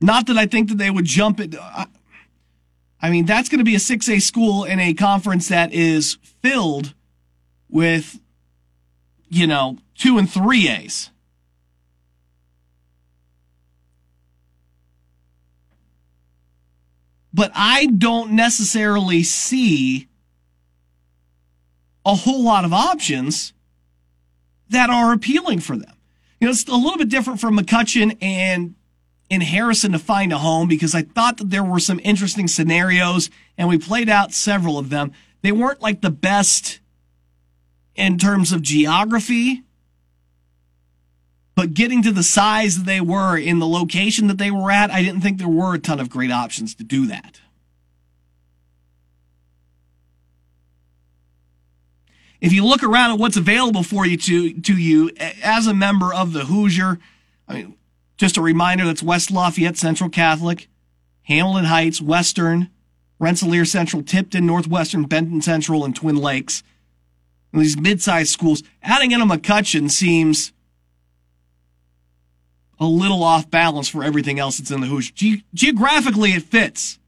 Not 0.01 0.27
that 0.27 0.37
I 0.37 0.47
think 0.47 0.69
that 0.71 0.79
they 0.79 0.91
would 0.91 1.05
jump 1.05 1.39
it. 1.39 1.55
I 3.01 3.09
mean, 3.09 3.25
that's 3.25 3.49
going 3.49 3.61
to 3.61 3.65
be 3.65 3.77
a 3.77 3.79
6A 3.79 4.21
school 4.21 4.65
in 4.65 4.81
a 4.81 4.95
conference 4.95 5.47
that 5.47 5.73
is 5.73 6.19
filled 6.43 6.93
with, 7.69 8.19
you 9.29 9.47
know, 9.47 9.79
two 9.97 10.19
and 10.19 10.29
three 10.29 10.69
A's. 10.69 11.11
But 17.33 17.53
I 17.55 17.87
don't 17.87 18.33
necessarily 18.33 19.23
see 19.23 20.09
a 22.05 22.15
whole 22.15 22.43
lot 22.43 22.65
of 22.65 22.73
options 22.73 23.53
that 24.69 24.91
are 24.91 25.13
appealing 25.13 25.61
for 25.61 25.77
them. 25.77 25.95
You 26.41 26.47
know, 26.47 26.53
it's 26.53 26.65
a 26.65 26.75
little 26.75 26.99
bit 26.99 27.09
different 27.09 27.41
from 27.41 27.59
McCutcheon 27.59 28.17
and 28.23 28.75
in 29.29 29.41
Harrison 29.41 29.93
to 29.93 29.99
find 29.99 30.33
a 30.33 30.39
home 30.39 30.67
because 30.69 30.95
I 30.95 31.03
thought 31.03 31.39
that 31.39 31.51
there 31.51 31.63
were 31.63 31.79
some 31.79 32.01
interesting 32.03 32.49
scenarios 32.49 33.31
and 33.57 33.69
we 33.69 33.79
played 33.79 34.09
out 34.09 34.33
several 34.33 34.77
of 34.77 34.91
them. 34.91 35.13
They 35.43 35.53
weren't 35.53 35.81
like 35.81 36.01
the 36.01 36.11
best 36.11 36.81
in 37.95 38.19
terms 38.19 38.53
of 38.53 38.63
geography, 38.63 39.63
but 41.61 41.75
getting 41.75 42.03
to 42.03 42.11
the 42.11 42.23
size 42.23 42.79
that 42.79 42.87
they 42.87 43.03
were 43.03 43.37
in 43.37 43.59
the 43.59 43.67
location 43.67 44.29
that 44.29 44.39
they 44.39 44.51
were 44.51 44.71
at, 44.71 44.91
I 44.91 45.03
didn't 45.03 45.21
think 45.21 45.37
there 45.37 45.47
were 45.47 45.75
a 45.75 45.79
ton 45.79 46.01
of 46.01 46.09
great 46.09 46.31
options 46.31 46.75
to 46.77 46.85
do 46.85 47.07
that. 47.09 47.39
If 52.41 52.55
you 52.55 52.65
look 52.65 52.83
around 52.83 53.11
at 53.11 53.19
what's 53.19 53.37
available 53.37 53.83
for 53.83 54.07
you 54.07 54.17
to 54.17 54.59
to 54.59 54.75
you 54.75 55.11
as 55.45 55.67
a 55.67 55.75
member 55.75 56.15
of 56.15 56.33
the 56.33 56.47
Hoosier, 56.47 56.99
I 57.47 57.53
mean, 57.53 57.75
just 58.17 58.39
a 58.39 58.41
reminder 58.41 58.87
that's 58.87 59.03
West 59.03 59.31
Lafayette 59.31 59.77
Central 59.77 60.09
Catholic, 60.09 60.67
Hamilton 61.25 61.67
Heights, 61.67 62.01
Western, 62.01 62.71
Rensselaer 63.19 63.67
Central, 63.67 64.03
Tipton, 64.03 64.47
Northwestern, 64.47 65.05
Benton 65.05 65.43
Central, 65.43 65.85
and 65.85 65.95
Twin 65.95 66.17
Lakes. 66.17 66.63
And 67.53 67.61
these 67.61 67.77
mid-sized 67.77 68.31
schools, 68.33 68.63
adding 68.83 69.11
in 69.11 69.21
a 69.21 69.27
McCutcheon 69.27 69.91
seems 69.91 70.53
a 72.81 72.87
little 72.87 73.23
off 73.23 73.51
balance 73.51 73.89
for 73.89 74.03
everything 74.03 74.39
else 74.39 74.59
that's 74.59 74.71
in 74.71 74.81
the 74.81 74.87
Hoosier. 74.87 75.13
Ge- 75.15 75.45
geographically, 75.53 76.31
it 76.31 76.43
fits. 76.43 76.99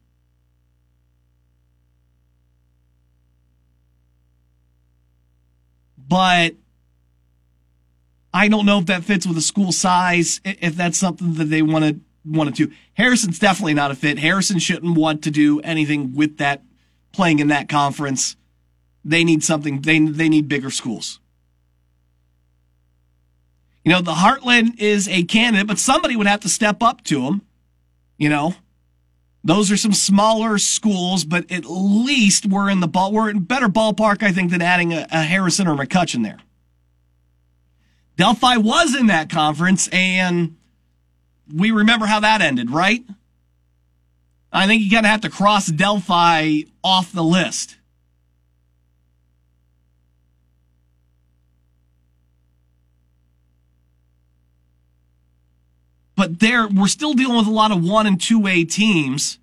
But 5.97 6.53
I 8.31 8.47
don't 8.47 8.67
know 8.67 8.77
if 8.77 8.85
that 8.85 9.03
fits 9.03 9.25
with 9.25 9.35
the 9.35 9.41
school 9.41 9.71
size, 9.71 10.39
if 10.45 10.75
that's 10.75 10.97
something 10.97 11.33
that 11.35 11.45
they 11.45 11.63
want 11.63 11.85
to 11.85 11.99
want 12.25 12.55
to 12.55 12.67
do. 12.67 12.73
Harrison's 12.93 13.39
definitely 13.39 13.73
not 13.73 13.91
a 13.91 13.95
fit. 13.95 14.19
Harrison 14.19 14.59
shouldn't 14.59 14.95
want 14.95 15.23
to 15.23 15.31
do 15.31 15.59
anything 15.61 16.15
with 16.15 16.37
that 16.37 16.61
playing 17.11 17.39
in 17.39 17.47
that 17.47 17.67
conference. 17.67 18.35
They 19.03 19.23
need 19.23 19.43
something. 19.43 19.81
They 19.81 19.99
they 19.99 20.29
need 20.29 20.47
bigger 20.47 20.69
schools. 20.69 21.19
You 23.83 23.91
know, 23.91 24.01
the 24.01 24.13
Heartland 24.13 24.79
is 24.79 25.07
a 25.07 25.23
candidate, 25.23 25.67
but 25.67 25.79
somebody 25.79 26.15
would 26.15 26.27
have 26.27 26.39
to 26.41 26.49
step 26.49 26.81
up 26.81 27.03
to 27.05 27.23
them. 27.23 27.41
You 28.17 28.29
know, 28.29 28.55
those 29.43 29.71
are 29.71 29.77
some 29.77 29.93
smaller 29.93 30.57
schools, 30.57 31.25
but 31.25 31.51
at 31.51 31.65
least 31.65 32.45
we're 32.45 32.69
in 32.69 32.79
the 32.79 32.87
ball. 32.87 33.11
We're 33.11 33.29
in 33.29 33.39
better 33.39 33.67
ballpark, 33.67 34.23
I 34.23 34.31
think, 34.31 34.51
than 34.51 34.61
adding 34.61 34.93
a, 34.93 35.05
a 35.11 35.23
Harrison 35.23 35.67
or 35.67 35.75
McCutcheon 35.75 36.23
there. 36.23 36.39
Delphi 38.15 38.57
was 38.57 38.95
in 38.95 39.07
that 39.07 39.29
conference, 39.29 39.89
and 39.91 40.55
we 41.53 41.71
remember 41.71 42.05
how 42.05 42.21
that 42.21 42.41
ended, 42.41 42.69
right? 42.71 43.03
I 44.51 44.67
think 44.67 44.83
you 44.83 44.91
kind 44.91 45.05
of 45.05 45.09
have 45.09 45.21
to 45.21 45.29
cross 45.29 45.65
Delphi 45.65 46.61
off 46.83 47.11
the 47.11 47.23
list. 47.23 47.77
But 56.23 56.39
there 56.39 56.69
we're 56.69 56.87
still 56.87 57.13
dealing 57.13 57.35
with 57.35 57.47
a 57.47 57.51
lot 57.51 57.69
of 57.69 57.83
one 57.83 58.07
and 58.07 58.21
two 58.21 58.47
A 58.47 58.63
teams. 58.63 59.39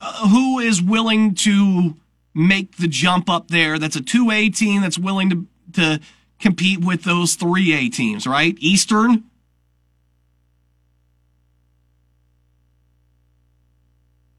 Uh, 0.00 0.28
who 0.28 0.60
is 0.60 0.80
willing 0.80 1.34
to 1.34 1.96
make 2.32 2.76
the 2.76 2.86
jump 2.86 3.28
up 3.28 3.48
there? 3.48 3.76
That's 3.76 3.96
a 3.96 4.00
two 4.00 4.30
A 4.30 4.50
team 4.50 4.80
that's 4.80 4.96
willing 4.96 5.30
to 5.30 5.46
to 5.72 6.00
compete 6.38 6.84
with 6.84 7.02
those 7.02 7.34
three 7.34 7.72
A 7.72 7.88
teams, 7.88 8.24
right? 8.24 8.56
Eastern. 8.60 9.24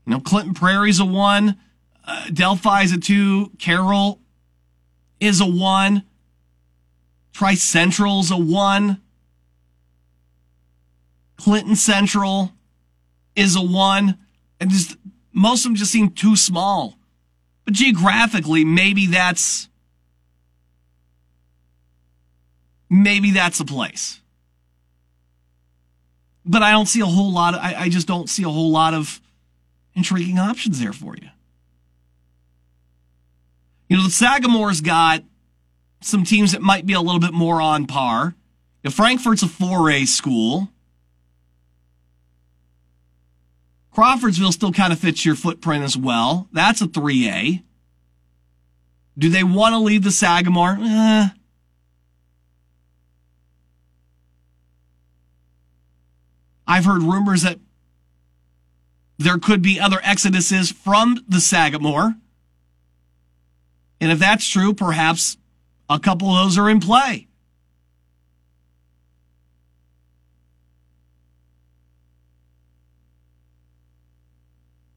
You 0.05 0.11
know, 0.13 0.19
Clinton 0.21 0.53
Prairie's 0.53 1.01
a 1.01 1.05
one. 1.05 1.57
Uh, 2.07 2.27
Delphi's 2.31 2.93
a 2.93 2.97
two. 2.97 3.51
Carroll 3.59 4.21
is 5.19 5.41
a 5.41 5.45
one. 5.45 6.03
Tri 7.33 7.55
Central's 7.55 8.31
a 8.31 8.37
one. 8.37 9.02
Clinton 11.37 11.75
Central 11.75 12.51
is 13.35 13.55
a 13.55 13.61
one, 13.61 14.17
and 14.59 14.69
just 14.69 14.97
most 15.31 15.65
of 15.65 15.71
them 15.71 15.75
just 15.75 15.91
seem 15.91 16.11
too 16.11 16.35
small. 16.35 16.97
But 17.65 17.73
geographically, 17.73 18.65
maybe 18.65 19.07
that's 19.07 19.69
maybe 22.89 23.31
that's 23.31 23.59
a 23.59 23.65
place. 23.65 24.21
But 26.45 26.61
I 26.61 26.71
don't 26.71 26.87
see 26.87 27.01
a 27.01 27.05
whole 27.05 27.31
lot. 27.31 27.55
Of, 27.55 27.61
I, 27.61 27.75
I 27.75 27.89
just 27.89 28.07
don't 28.07 28.29
see 28.29 28.43
a 28.43 28.49
whole 28.49 28.71
lot 28.71 28.93
of 28.93 29.21
intriguing 29.95 30.39
options 30.39 30.79
there 30.79 30.93
for 30.93 31.15
you. 31.15 31.29
You 33.87 33.97
know, 33.97 34.03
the 34.03 34.09
Sagamore's 34.09 34.81
got 34.81 35.23
some 36.01 36.23
teams 36.23 36.51
that 36.51 36.61
might 36.61 36.85
be 36.85 36.93
a 36.93 37.01
little 37.01 37.19
bit 37.19 37.33
more 37.33 37.61
on 37.61 37.85
par. 37.85 38.35
You 38.83 38.89
know, 38.89 38.91
Frankfort's 38.91 39.43
a 39.43 39.47
4A 39.47 40.07
school. 40.07 40.69
Crawfordsville 43.93 44.51
still 44.51 44.71
kind 44.71 44.91
of 44.91 44.99
fits 44.99 45.23
your 45.25 45.35
footprint 45.35 45.83
as 45.83 45.95
well. 45.95 46.47
That's 46.51 46.81
a 46.81 46.87
3A. 46.87 47.63
Do 49.17 49.29
they 49.29 49.43
want 49.43 49.73
to 49.73 49.79
leave 49.79 50.03
the 50.03 50.11
Sagamore? 50.11 50.77
Eh. 50.81 51.27
I've 56.65 56.85
heard 56.85 57.03
rumors 57.03 57.43
that 57.43 57.59
there 59.19 59.37
could 59.37 59.61
be 59.61 59.79
other 59.79 59.97
exoduses 59.97 60.73
from 60.73 61.23
the 61.27 61.39
Sagamore. 61.39 62.15
And 64.01 64.11
if 64.11 64.17
that's 64.17 64.47
true, 64.47 64.73
perhaps 64.73 65.37
a 65.87 65.99
couple 65.99 66.29
of 66.29 66.45
those 66.45 66.57
are 66.57 66.69
in 66.69 66.79
play. 66.79 67.27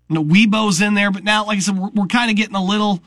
You 0.08 0.14
know, 0.14 0.24
Webo's 0.24 0.80
in 0.80 0.94
there, 0.94 1.10
but 1.10 1.24
now, 1.24 1.46
like 1.46 1.56
I 1.56 1.60
said, 1.60 1.78
we're, 1.78 1.90
we're 1.90 2.06
kind 2.06 2.30
of 2.30 2.36
getting 2.36 2.54
a 2.54 2.64
little. 2.64 3.00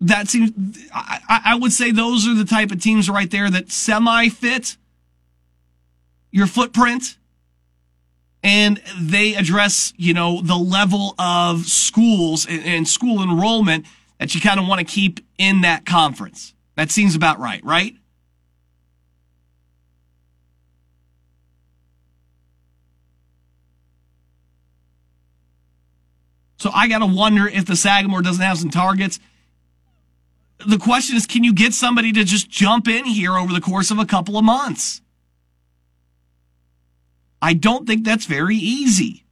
That 0.00 0.28
seems. 0.28 0.52
I, 0.92 1.40
I 1.46 1.54
would 1.56 1.72
say 1.72 1.90
those 1.90 2.26
are 2.26 2.34
the 2.34 2.44
type 2.44 2.70
of 2.70 2.80
teams 2.80 3.08
right 3.08 3.30
there 3.30 3.50
that 3.50 3.70
semi 3.70 4.28
fit 4.28 4.76
your 6.30 6.46
footprint 6.46 7.16
and 8.44 8.82
they 9.00 9.34
address, 9.34 9.94
you 9.96 10.12
know, 10.12 10.42
the 10.42 10.56
level 10.56 11.14
of 11.18 11.64
schools 11.64 12.44
and, 12.46 12.62
and 12.64 12.88
school 12.88 13.22
enrollment 13.22 13.86
that 14.18 14.34
you 14.34 14.40
kind 14.40 14.60
of 14.60 14.66
want 14.66 14.80
to 14.80 14.84
keep 14.84 15.20
in 15.38 15.62
that 15.62 15.86
conference. 15.86 16.54
That 16.76 16.90
seems 16.90 17.14
about 17.16 17.38
right, 17.38 17.64
right? 17.64 17.94
So 26.64 26.70
I 26.72 26.88
got 26.88 27.00
to 27.00 27.06
wonder 27.06 27.46
if 27.46 27.66
the 27.66 27.76
Sagamore 27.76 28.22
doesn't 28.22 28.42
have 28.42 28.56
some 28.56 28.70
targets. 28.70 29.20
The 30.66 30.78
question 30.78 31.14
is, 31.14 31.26
can 31.26 31.44
you 31.44 31.52
get 31.52 31.74
somebody 31.74 32.10
to 32.12 32.24
just 32.24 32.48
jump 32.48 32.88
in 32.88 33.04
here 33.04 33.36
over 33.36 33.52
the 33.52 33.60
course 33.60 33.90
of 33.90 33.98
a 33.98 34.06
couple 34.06 34.38
of 34.38 34.46
months? 34.46 35.02
I 37.42 37.52
don't 37.52 37.86
think 37.86 38.02
that's 38.02 38.24
very 38.24 38.56
easy. 38.56 39.26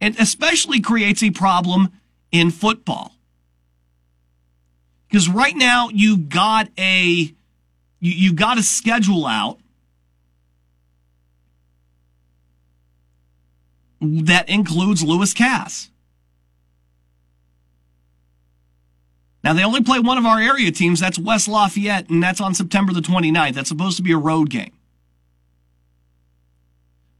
It 0.00 0.20
especially 0.20 0.78
creates 0.78 1.24
a 1.24 1.32
problem 1.32 1.90
in 2.30 2.52
football. 2.52 3.16
Because 5.08 5.28
right 5.28 5.56
now 5.56 5.88
you've 5.88 6.28
got 6.28 6.68
a 6.78 7.34
you, 7.98 8.12
you 8.12 8.32
got 8.32 8.58
a 8.58 8.62
schedule 8.62 9.26
out 9.26 9.58
that 14.00 14.48
includes 14.48 15.02
Lewis 15.02 15.34
Cass. 15.34 15.90
Now 19.48 19.54
they 19.54 19.64
only 19.64 19.82
play 19.82 19.98
one 19.98 20.18
of 20.18 20.26
our 20.26 20.38
area 20.38 20.70
teams, 20.70 21.00
that's 21.00 21.18
West 21.18 21.48
Lafayette, 21.48 22.10
and 22.10 22.22
that's 22.22 22.38
on 22.38 22.52
September 22.52 22.92
the 22.92 23.00
29th. 23.00 23.54
That's 23.54 23.70
supposed 23.70 23.96
to 23.96 24.02
be 24.02 24.12
a 24.12 24.18
road 24.18 24.50
game. 24.50 24.74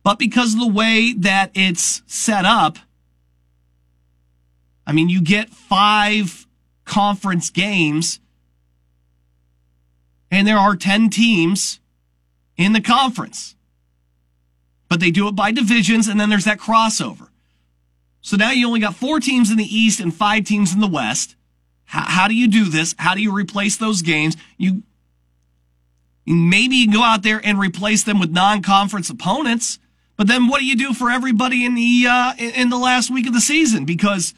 But 0.02 0.18
because 0.18 0.52
of 0.52 0.60
the 0.60 0.68
way 0.68 1.14
that 1.14 1.52
it's 1.54 2.02
set 2.06 2.44
up, 2.44 2.76
I 4.86 4.92
mean, 4.92 5.08
you 5.08 5.22
get 5.22 5.48
five 5.48 6.46
conference 6.84 7.48
games, 7.48 8.20
and 10.30 10.46
there 10.46 10.58
are 10.58 10.76
10 10.76 11.08
teams 11.08 11.80
in 12.58 12.74
the 12.74 12.82
conference. 12.82 13.56
But 14.90 15.00
they 15.00 15.10
do 15.10 15.28
it 15.28 15.34
by 15.34 15.50
divisions, 15.50 16.08
and 16.08 16.20
then 16.20 16.28
there's 16.28 16.44
that 16.44 16.58
crossover. 16.58 17.28
So 18.20 18.36
now 18.36 18.50
you 18.50 18.66
only 18.66 18.80
got 18.80 18.96
four 18.96 19.18
teams 19.18 19.50
in 19.50 19.56
the 19.56 19.64
East 19.64 19.98
and 19.98 20.14
five 20.14 20.44
teams 20.44 20.74
in 20.74 20.80
the 20.80 20.86
West. 20.86 21.36
How, 21.88 22.04
how 22.06 22.28
do 22.28 22.34
you 22.34 22.48
do 22.48 22.66
this? 22.66 22.94
How 22.98 23.14
do 23.14 23.22
you 23.22 23.32
replace 23.32 23.78
those 23.78 24.02
games? 24.02 24.36
You 24.58 24.82
maybe 26.26 26.76
you 26.76 26.92
go 26.92 27.02
out 27.02 27.22
there 27.22 27.40
and 27.42 27.58
replace 27.58 28.04
them 28.04 28.20
with 28.20 28.30
non-conference 28.30 29.08
opponents. 29.08 29.78
But 30.16 30.26
then 30.26 30.48
what 30.48 30.60
do 30.60 30.66
you 30.66 30.76
do 30.76 30.92
for 30.92 31.10
everybody 31.10 31.64
in 31.64 31.74
the 31.74 32.06
uh, 32.06 32.34
in 32.36 32.68
the 32.68 32.76
last 32.76 33.10
week 33.10 33.26
of 33.26 33.32
the 33.32 33.40
season? 33.40 33.86
Because 33.86 34.34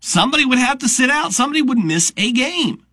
somebody 0.00 0.44
would 0.44 0.58
have 0.58 0.80
to 0.80 0.88
sit 0.88 1.08
out. 1.08 1.32
Somebody 1.32 1.62
would 1.62 1.78
miss 1.78 2.12
a 2.16 2.32
game. 2.32 2.84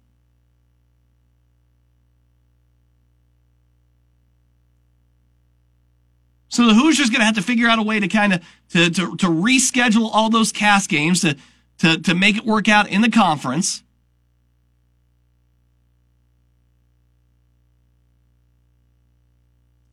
So 6.49 6.67
the 6.67 6.75
Hoosiers 6.75 7.09
going 7.09 7.21
to 7.21 7.25
have 7.25 7.35
to 7.35 7.41
figure 7.41 7.67
out 7.67 7.79
a 7.79 7.83
way 7.83 7.99
to 7.99 8.07
kind 8.07 8.33
of 8.33 8.41
to, 8.69 8.89
to 8.91 9.17
to 9.17 9.27
reschedule 9.27 10.09
all 10.13 10.29
those 10.29 10.51
Cass 10.51 10.85
games 10.85 11.21
to 11.21 11.37
to 11.79 11.97
to 11.99 12.15
make 12.15 12.37
it 12.37 12.45
work 12.45 12.67
out 12.67 12.89
in 12.89 13.01
the 13.01 13.11
conference. 13.11 13.83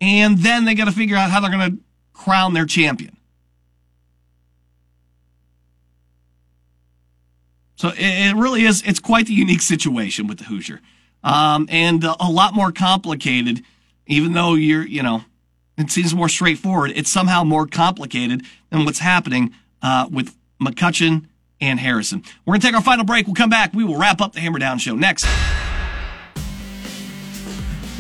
And 0.01 0.39
then 0.39 0.67
they 0.67 0.75
got 0.75 0.85
to 0.85 0.93
figure 0.93 1.17
out 1.17 1.31
how 1.31 1.41
they're 1.41 1.51
going 1.51 1.71
to 1.71 1.79
crown 2.13 2.53
their 2.53 2.67
champion. 2.67 3.17
So 7.77 7.93
it, 7.97 8.35
really 8.37 8.65
is, 8.65 8.83
it's 8.87 9.01
quite 9.01 9.27
the 9.27 9.33
unique 9.33 9.63
situation 9.63 10.27
with 10.27 10.39
the 10.39 10.45
Hoosier. 10.45 10.81
Um, 11.23 11.67
and 11.71 12.05
a 12.05 12.31
lot 12.31 12.55
more 12.55 12.71
complicated, 12.71 13.63
even 14.07 14.33
though 14.33 14.55
you're, 14.55 14.87
you 14.87 15.03
know, 15.03 15.25
it 15.77 15.91
seems 15.91 16.15
more 16.15 16.29
straightforward. 16.29 16.93
It's 16.95 17.11
somehow 17.11 17.43
more 17.43 17.67
complicated 17.67 18.43
than 18.71 18.85
what's 18.85 19.01
happening 19.01 19.55
uh, 19.83 20.09
with 20.11 20.37
McCutcheon 20.61 21.27
and 21.67 21.81
Harrison. 21.81 22.23
We're 22.45 22.53
going 22.53 22.61
to 22.61 22.67
take 22.67 22.77
our 22.77 22.83
final 22.83 23.05
break. 23.05 23.27
We'll 23.27 23.35
come 23.35 23.51
back. 23.51 23.75
We 23.75 23.85
will 23.85 23.99
wrap 23.99 24.21
up 24.21 24.33
the 24.33 24.41
Hammer 24.41 24.59
Down 24.59 24.79
Show 24.79 24.95
next. 24.95 25.27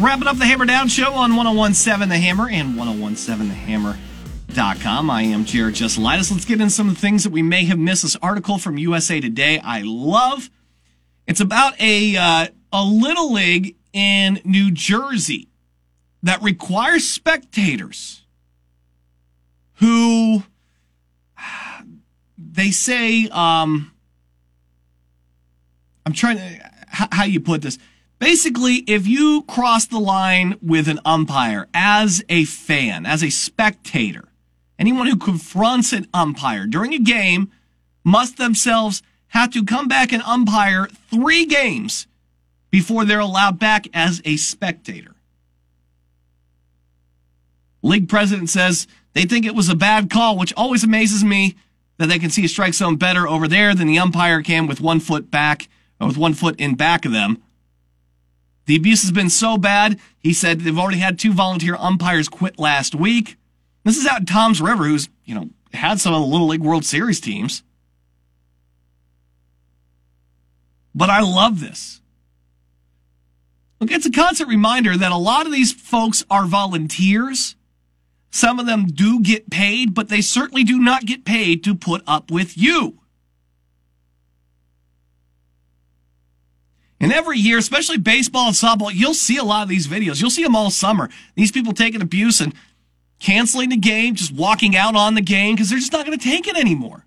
Wrapping 0.00 0.26
up 0.26 0.38
the 0.38 0.44
Hammer 0.44 0.66
Down 0.66 0.88
Show 0.88 1.12
on 1.12 1.36
1017 1.36 2.08
The 2.08 2.18
Hammer 2.18 2.48
and 2.48 2.76
1017TheHammer.com. 2.76 5.10
I 5.10 5.22
am 5.22 5.44
Jared 5.44 5.76
Jesselitis. 5.76 6.32
Let's 6.32 6.44
get 6.44 6.60
in 6.60 6.68
some 6.68 6.88
of 6.88 6.96
the 6.96 7.00
things 7.00 7.22
that 7.22 7.30
we 7.30 7.42
may 7.42 7.64
have 7.66 7.78
missed. 7.78 8.02
This 8.02 8.16
article 8.16 8.58
from 8.58 8.76
USA 8.76 9.20
Today 9.20 9.60
I 9.60 9.82
love. 9.84 10.50
It's 11.26 11.40
about 11.40 11.80
a, 11.80 12.16
uh, 12.16 12.48
a 12.72 12.84
little 12.84 13.32
league 13.32 13.76
in 13.92 14.40
New 14.44 14.72
Jersey 14.72 15.48
that 16.24 16.42
requires 16.42 17.08
spectators 17.08 18.24
who 19.74 20.42
they 22.54 22.70
say 22.70 23.28
um, 23.28 23.92
I'm 26.06 26.12
trying 26.12 26.36
to 26.36 26.70
how, 26.88 27.08
how 27.10 27.24
you 27.24 27.40
put 27.40 27.62
this 27.62 27.78
Basically, 28.18 28.76
if 28.86 29.06
you 29.06 29.42
cross 29.42 29.86
the 29.86 29.98
line 29.98 30.56
with 30.62 30.88
an 30.88 31.00
umpire 31.04 31.68
as 31.74 32.24
a 32.28 32.44
fan, 32.44 33.04
as 33.04 33.22
a 33.22 33.28
spectator, 33.28 34.28
anyone 34.78 35.06
who 35.06 35.16
confronts 35.16 35.92
an 35.92 36.06
umpire 36.14 36.66
during 36.66 36.94
a 36.94 36.98
game 36.98 37.50
must 38.02 38.38
themselves 38.38 39.02
have 39.28 39.50
to 39.50 39.64
come 39.64 39.88
back 39.88 40.12
and 40.12 40.22
umpire 40.22 40.86
three 41.10 41.44
games 41.44 42.06
before 42.70 43.04
they're 43.04 43.18
allowed 43.18 43.58
back 43.58 43.88
as 43.92 44.22
a 44.24 44.36
spectator. 44.36 45.14
League 47.82 48.08
president 48.08 48.48
says 48.48 48.86
they 49.12 49.24
think 49.24 49.44
it 49.44 49.54
was 49.54 49.68
a 49.68 49.74
bad 49.74 50.08
call, 50.08 50.38
which 50.38 50.54
always 50.56 50.82
amazes 50.82 51.22
me 51.22 51.56
that 51.98 52.08
they 52.08 52.18
can 52.18 52.30
see 52.30 52.44
a 52.44 52.48
strike 52.48 52.74
zone 52.74 52.96
better 52.96 53.26
over 53.26 53.46
there 53.46 53.74
than 53.74 53.86
the 53.86 53.98
umpire 53.98 54.42
can 54.42 54.66
with 54.66 54.80
one 54.80 55.00
foot 55.00 55.30
back 55.30 55.68
or 56.00 56.08
with 56.08 56.16
one 56.16 56.34
foot 56.34 56.58
in 56.58 56.74
back 56.74 57.04
of 57.04 57.12
them. 57.12 57.42
The 58.66 58.76
abuse 58.76 59.02
has 59.02 59.12
been 59.12 59.30
so 59.30 59.58
bad, 59.58 60.00
he 60.18 60.32
said 60.32 60.60
they've 60.60 60.78
already 60.78 60.98
had 60.98 61.18
two 61.18 61.32
volunteer 61.32 61.76
umpires 61.78 62.28
quit 62.28 62.58
last 62.58 62.94
week. 62.94 63.36
This 63.84 63.98
is 63.98 64.06
out 64.06 64.20
in 64.20 64.26
Toms 64.26 64.60
River, 64.60 64.84
who's, 64.84 65.08
you 65.24 65.34
know, 65.34 65.50
had 65.72 66.00
some 66.00 66.14
of 66.14 66.20
the 66.20 66.26
Little 66.26 66.46
League 66.46 66.62
World 66.62 66.84
Series 66.84 67.20
teams. 67.20 67.62
But 70.94 71.10
I 71.10 71.20
love 71.20 71.60
this. 71.60 72.00
Look, 73.80 73.90
it's 73.90 74.06
a 74.06 74.10
constant 74.10 74.48
reminder 74.48 74.96
that 74.96 75.12
a 75.12 75.16
lot 75.16 75.44
of 75.44 75.52
these 75.52 75.72
folks 75.72 76.24
are 76.30 76.46
volunteers. 76.46 77.56
Some 78.34 78.58
of 78.58 78.66
them 78.66 78.86
do 78.86 79.20
get 79.20 79.48
paid, 79.48 79.94
but 79.94 80.08
they 80.08 80.20
certainly 80.20 80.64
do 80.64 80.80
not 80.80 81.06
get 81.06 81.24
paid 81.24 81.62
to 81.62 81.72
put 81.72 82.02
up 82.04 82.32
with 82.32 82.58
you. 82.58 82.98
And 86.98 87.12
every 87.12 87.38
year, 87.38 87.58
especially 87.58 87.98
baseball 87.98 88.48
and 88.48 88.56
softball, 88.56 88.90
you'll 88.92 89.14
see 89.14 89.36
a 89.36 89.44
lot 89.44 89.62
of 89.62 89.68
these 89.68 89.86
videos. 89.86 90.20
You'll 90.20 90.30
see 90.30 90.42
them 90.42 90.56
all 90.56 90.72
summer. 90.72 91.10
These 91.36 91.52
people 91.52 91.72
taking 91.72 92.02
abuse 92.02 92.40
and 92.40 92.52
canceling 93.20 93.68
the 93.68 93.76
game, 93.76 94.16
just 94.16 94.32
walking 94.32 94.74
out 94.74 94.96
on 94.96 95.14
the 95.14 95.22
game 95.22 95.54
because 95.54 95.70
they're 95.70 95.78
just 95.78 95.92
not 95.92 96.04
going 96.04 96.18
to 96.18 96.24
take 96.24 96.48
it 96.48 96.56
anymore. 96.56 97.06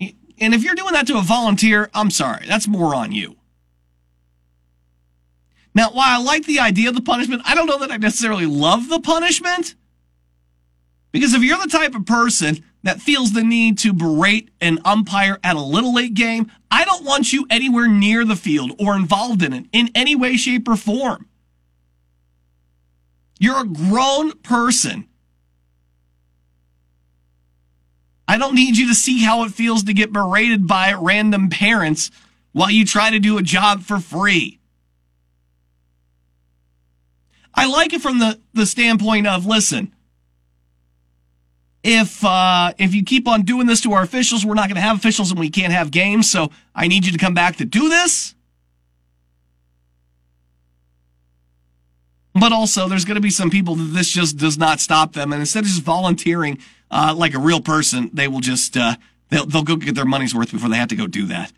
And 0.00 0.54
if 0.54 0.64
you're 0.64 0.74
doing 0.74 0.94
that 0.94 1.06
to 1.06 1.18
a 1.18 1.22
volunteer, 1.22 1.88
I'm 1.94 2.10
sorry, 2.10 2.46
that's 2.48 2.66
more 2.66 2.96
on 2.96 3.12
you. 3.12 3.37
Now, 5.74 5.90
while 5.90 6.20
I 6.20 6.22
like 6.22 6.44
the 6.44 6.60
idea 6.60 6.88
of 6.88 6.94
the 6.94 7.02
punishment, 7.02 7.42
I 7.44 7.54
don't 7.54 7.66
know 7.66 7.78
that 7.78 7.92
I 7.92 7.96
necessarily 7.96 8.46
love 8.46 8.88
the 8.88 9.00
punishment. 9.00 9.74
Because 11.12 11.34
if 11.34 11.42
you're 11.42 11.58
the 11.58 11.68
type 11.68 11.94
of 11.94 12.06
person 12.06 12.64
that 12.82 13.00
feels 13.00 13.32
the 13.32 13.42
need 13.42 13.78
to 13.78 13.92
berate 13.92 14.50
an 14.60 14.78
umpire 14.84 15.38
at 15.42 15.56
a 15.56 15.60
little 15.60 15.94
league 15.94 16.14
game, 16.14 16.50
I 16.70 16.84
don't 16.84 17.04
want 17.04 17.32
you 17.32 17.46
anywhere 17.50 17.88
near 17.88 18.24
the 18.24 18.36
field 18.36 18.72
or 18.78 18.94
involved 18.96 19.42
in 19.42 19.52
it 19.52 19.66
in 19.72 19.90
any 19.94 20.14
way, 20.14 20.36
shape, 20.36 20.68
or 20.68 20.76
form. 20.76 21.26
You're 23.38 23.60
a 23.60 23.66
grown 23.66 24.32
person. 24.32 25.08
I 28.26 28.36
don't 28.36 28.54
need 28.54 28.76
you 28.76 28.88
to 28.88 28.94
see 28.94 29.22
how 29.22 29.44
it 29.44 29.52
feels 29.52 29.84
to 29.84 29.94
get 29.94 30.12
berated 30.12 30.66
by 30.66 30.92
random 30.92 31.48
parents 31.48 32.10
while 32.52 32.70
you 32.70 32.84
try 32.84 33.10
to 33.10 33.18
do 33.18 33.38
a 33.38 33.42
job 33.42 33.82
for 33.82 34.00
free. 34.00 34.57
I 37.58 37.66
like 37.66 37.92
it 37.92 38.00
from 38.00 38.20
the, 38.20 38.38
the 38.54 38.66
standpoint 38.66 39.26
of 39.26 39.44
listen, 39.44 39.92
if 41.82 42.24
uh, 42.24 42.72
if 42.78 42.94
you 42.94 43.02
keep 43.02 43.26
on 43.26 43.42
doing 43.42 43.66
this 43.66 43.80
to 43.80 43.94
our 43.94 44.02
officials, 44.02 44.46
we're 44.46 44.54
not 44.54 44.68
going 44.68 44.76
to 44.76 44.80
have 44.80 44.96
officials 44.96 45.32
and 45.32 45.40
we 45.40 45.50
can't 45.50 45.72
have 45.72 45.90
games. 45.90 46.30
So 46.30 46.52
I 46.72 46.86
need 46.86 47.04
you 47.04 47.10
to 47.10 47.18
come 47.18 47.34
back 47.34 47.56
to 47.56 47.64
do 47.64 47.88
this. 47.88 48.36
But 52.34 52.52
also, 52.52 52.88
there's 52.88 53.04
going 53.04 53.16
to 53.16 53.20
be 53.20 53.30
some 53.30 53.50
people 53.50 53.74
that 53.74 53.92
this 53.92 54.08
just 54.08 54.36
does 54.36 54.56
not 54.56 54.78
stop 54.78 55.14
them, 55.14 55.32
and 55.32 55.40
instead 55.40 55.64
of 55.64 55.66
just 55.66 55.82
volunteering 55.82 56.58
uh, 56.92 57.12
like 57.16 57.34
a 57.34 57.40
real 57.40 57.60
person, 57.60 58.10
they 58.12 58.28
will 58.28 58.38
just 58.38 58.76
uh, 58.76 58.94
they'll 59.30 59.46
they'll 59.46 59.64
go 59.64 59.74
get 59.74 59.96
their 59.96 60.04
money's 60.04 60.32
worth 60.32 60.52
before 60.52 60.68
they 60.68 60.76
have 60.76 60.88
to 60.90 60.96
go 60.96 61.08
do 61.08 61.26
that. 61.26 61.52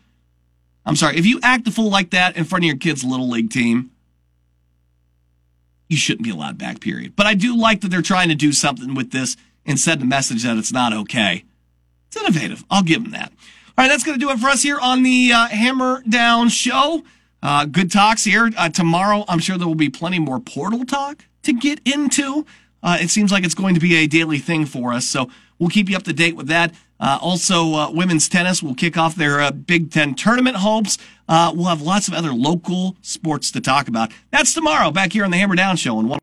I'm 0.83 0.95
sorry 0.95 1.17
if 1.17 1.27
you 1.27 1.39
act 1.43 1.67
a 1.67 1.71
fool 1.71 1.91
like 1.91 2.09
that 2.09 2.35
in 2.37 2.45
front 2.45 2.63
of 2.63 2.67
your 2.67 2.77
kid's 2.77 3.03
little 3.03 3.29
league 3.29 3.51
team, 3.51 3.91
you 5.91 5.97
shouldn't 5.97 6.23
be 6.23 6.29
allowed 6.29 6.57
back. 6.57 6.79
Period. 6.79 7.15
But 7.15 7.27
I 7.27 7.33
do 7.33 7.55
like 7.55 7.81
that 7.81 7.89
they're 7.89 8.01
trying 8.01 8.29
to 8.29 8.35
do 8.35 8.53
something 8.53 8.95
with 8.95 9.11
this 9.11 9.35
and 9.65 9.79
send 9.79 10.01
a 10.01 10.05
message 10.05 10.43
that 10.43 10.57
it's 10.57 10.71
not 10.71 10.93
okay. 10.93 11.43
It's 12.07 12.17
innovative. 12.17 12.63
I'll 12.69 12.83
give 12.83 13.03
them 13.03 13.11
that. 13.11 13.31
All 13.77 13.85
right, 13.85 13.87
that's 13.87 14.03
going 14.03 14.19
to 14.19 14.25
do 14.25 14.31
it 14.31 14.39
for 14.39 14.47
us 14.47 14.63
here 14.63 14.79
on 14.79 15.03
the 15.03 15.31
uh, 15.33 15.47
Hammer 15.47 16.01
Down 16.07 16.49
Show. 16.49 17.03
Uh, 17.43 17.65
good 17.65 17.91
talks 17.91 18.23
here. 18.23 18.49
Uh, 18.57 18.69
tomorrow, 18.69 19.25
I'm 19.27 19.39
sure 19.39 19.57
there 19.57 19.67
will 19.67 19.75
be 19.75 19.89
plenty 19.89 20.19
more 20.19 20.39
portal 20.39 20.85
talk 20.85 21.25
to 21.43 21.53
get 21.53 21.79
into. 21.85 22.45
uh, 22.83 22.97
it 22.99 23.09
seems 23.09 23.31
like 23.31 23.43
it's 23.43 23.55
going 23.55 23.75
to 23.75 23.81
be 23.81 23.95
a 23.95 24.07
daily 24.07 24.39
thing 24.39 24.65
for 24.65 24.93
us. 24.93 25.05
So 25.05 25.29
we'll 25.59 25.69
keep 25.69 25.89
you 25.89 25.95
up 25.97 26.03
to 26.03 26.13
date 26.13 26.35
with 26.35 26.47
that. 26.47 26.73
Uh, 27.01 27.17
also, 27.19 27.73
uh, 27.73 27.91
women's 27.91 28.29
tennis 28.29 28.61
will 28.61 28.75
kick 28.75 28.95
off 28.95 29.15
their 29.15 29.41
uh, 29.41 29.51
Big 29.51 29.89
Ten 29.91 30.13
tournament 30.13 30.57
hopes. 30.57 30.99
Uh, 31.27 31.51
we'll 31.55 31.65
have 31.65 31.81
lots 31.81 32.07
of 32.07 32.13
other 32.13 32.31
local 32.31 32.95
sports 33.01 33.49
to 33.51 33.59
talk 33.61 33.87
about. 33.87 34.11
That's 34.29 34.53
tomorrow 34.53 34.91
back 34.91 35.13
here 35.13 35.25
on 35.25 35.31
the 35.31 35.37
Hammer 35.37 35.55
Down 35.55 35.77
Show 35.77 35.97
on 35.97 36.07
one. 36.07 36.19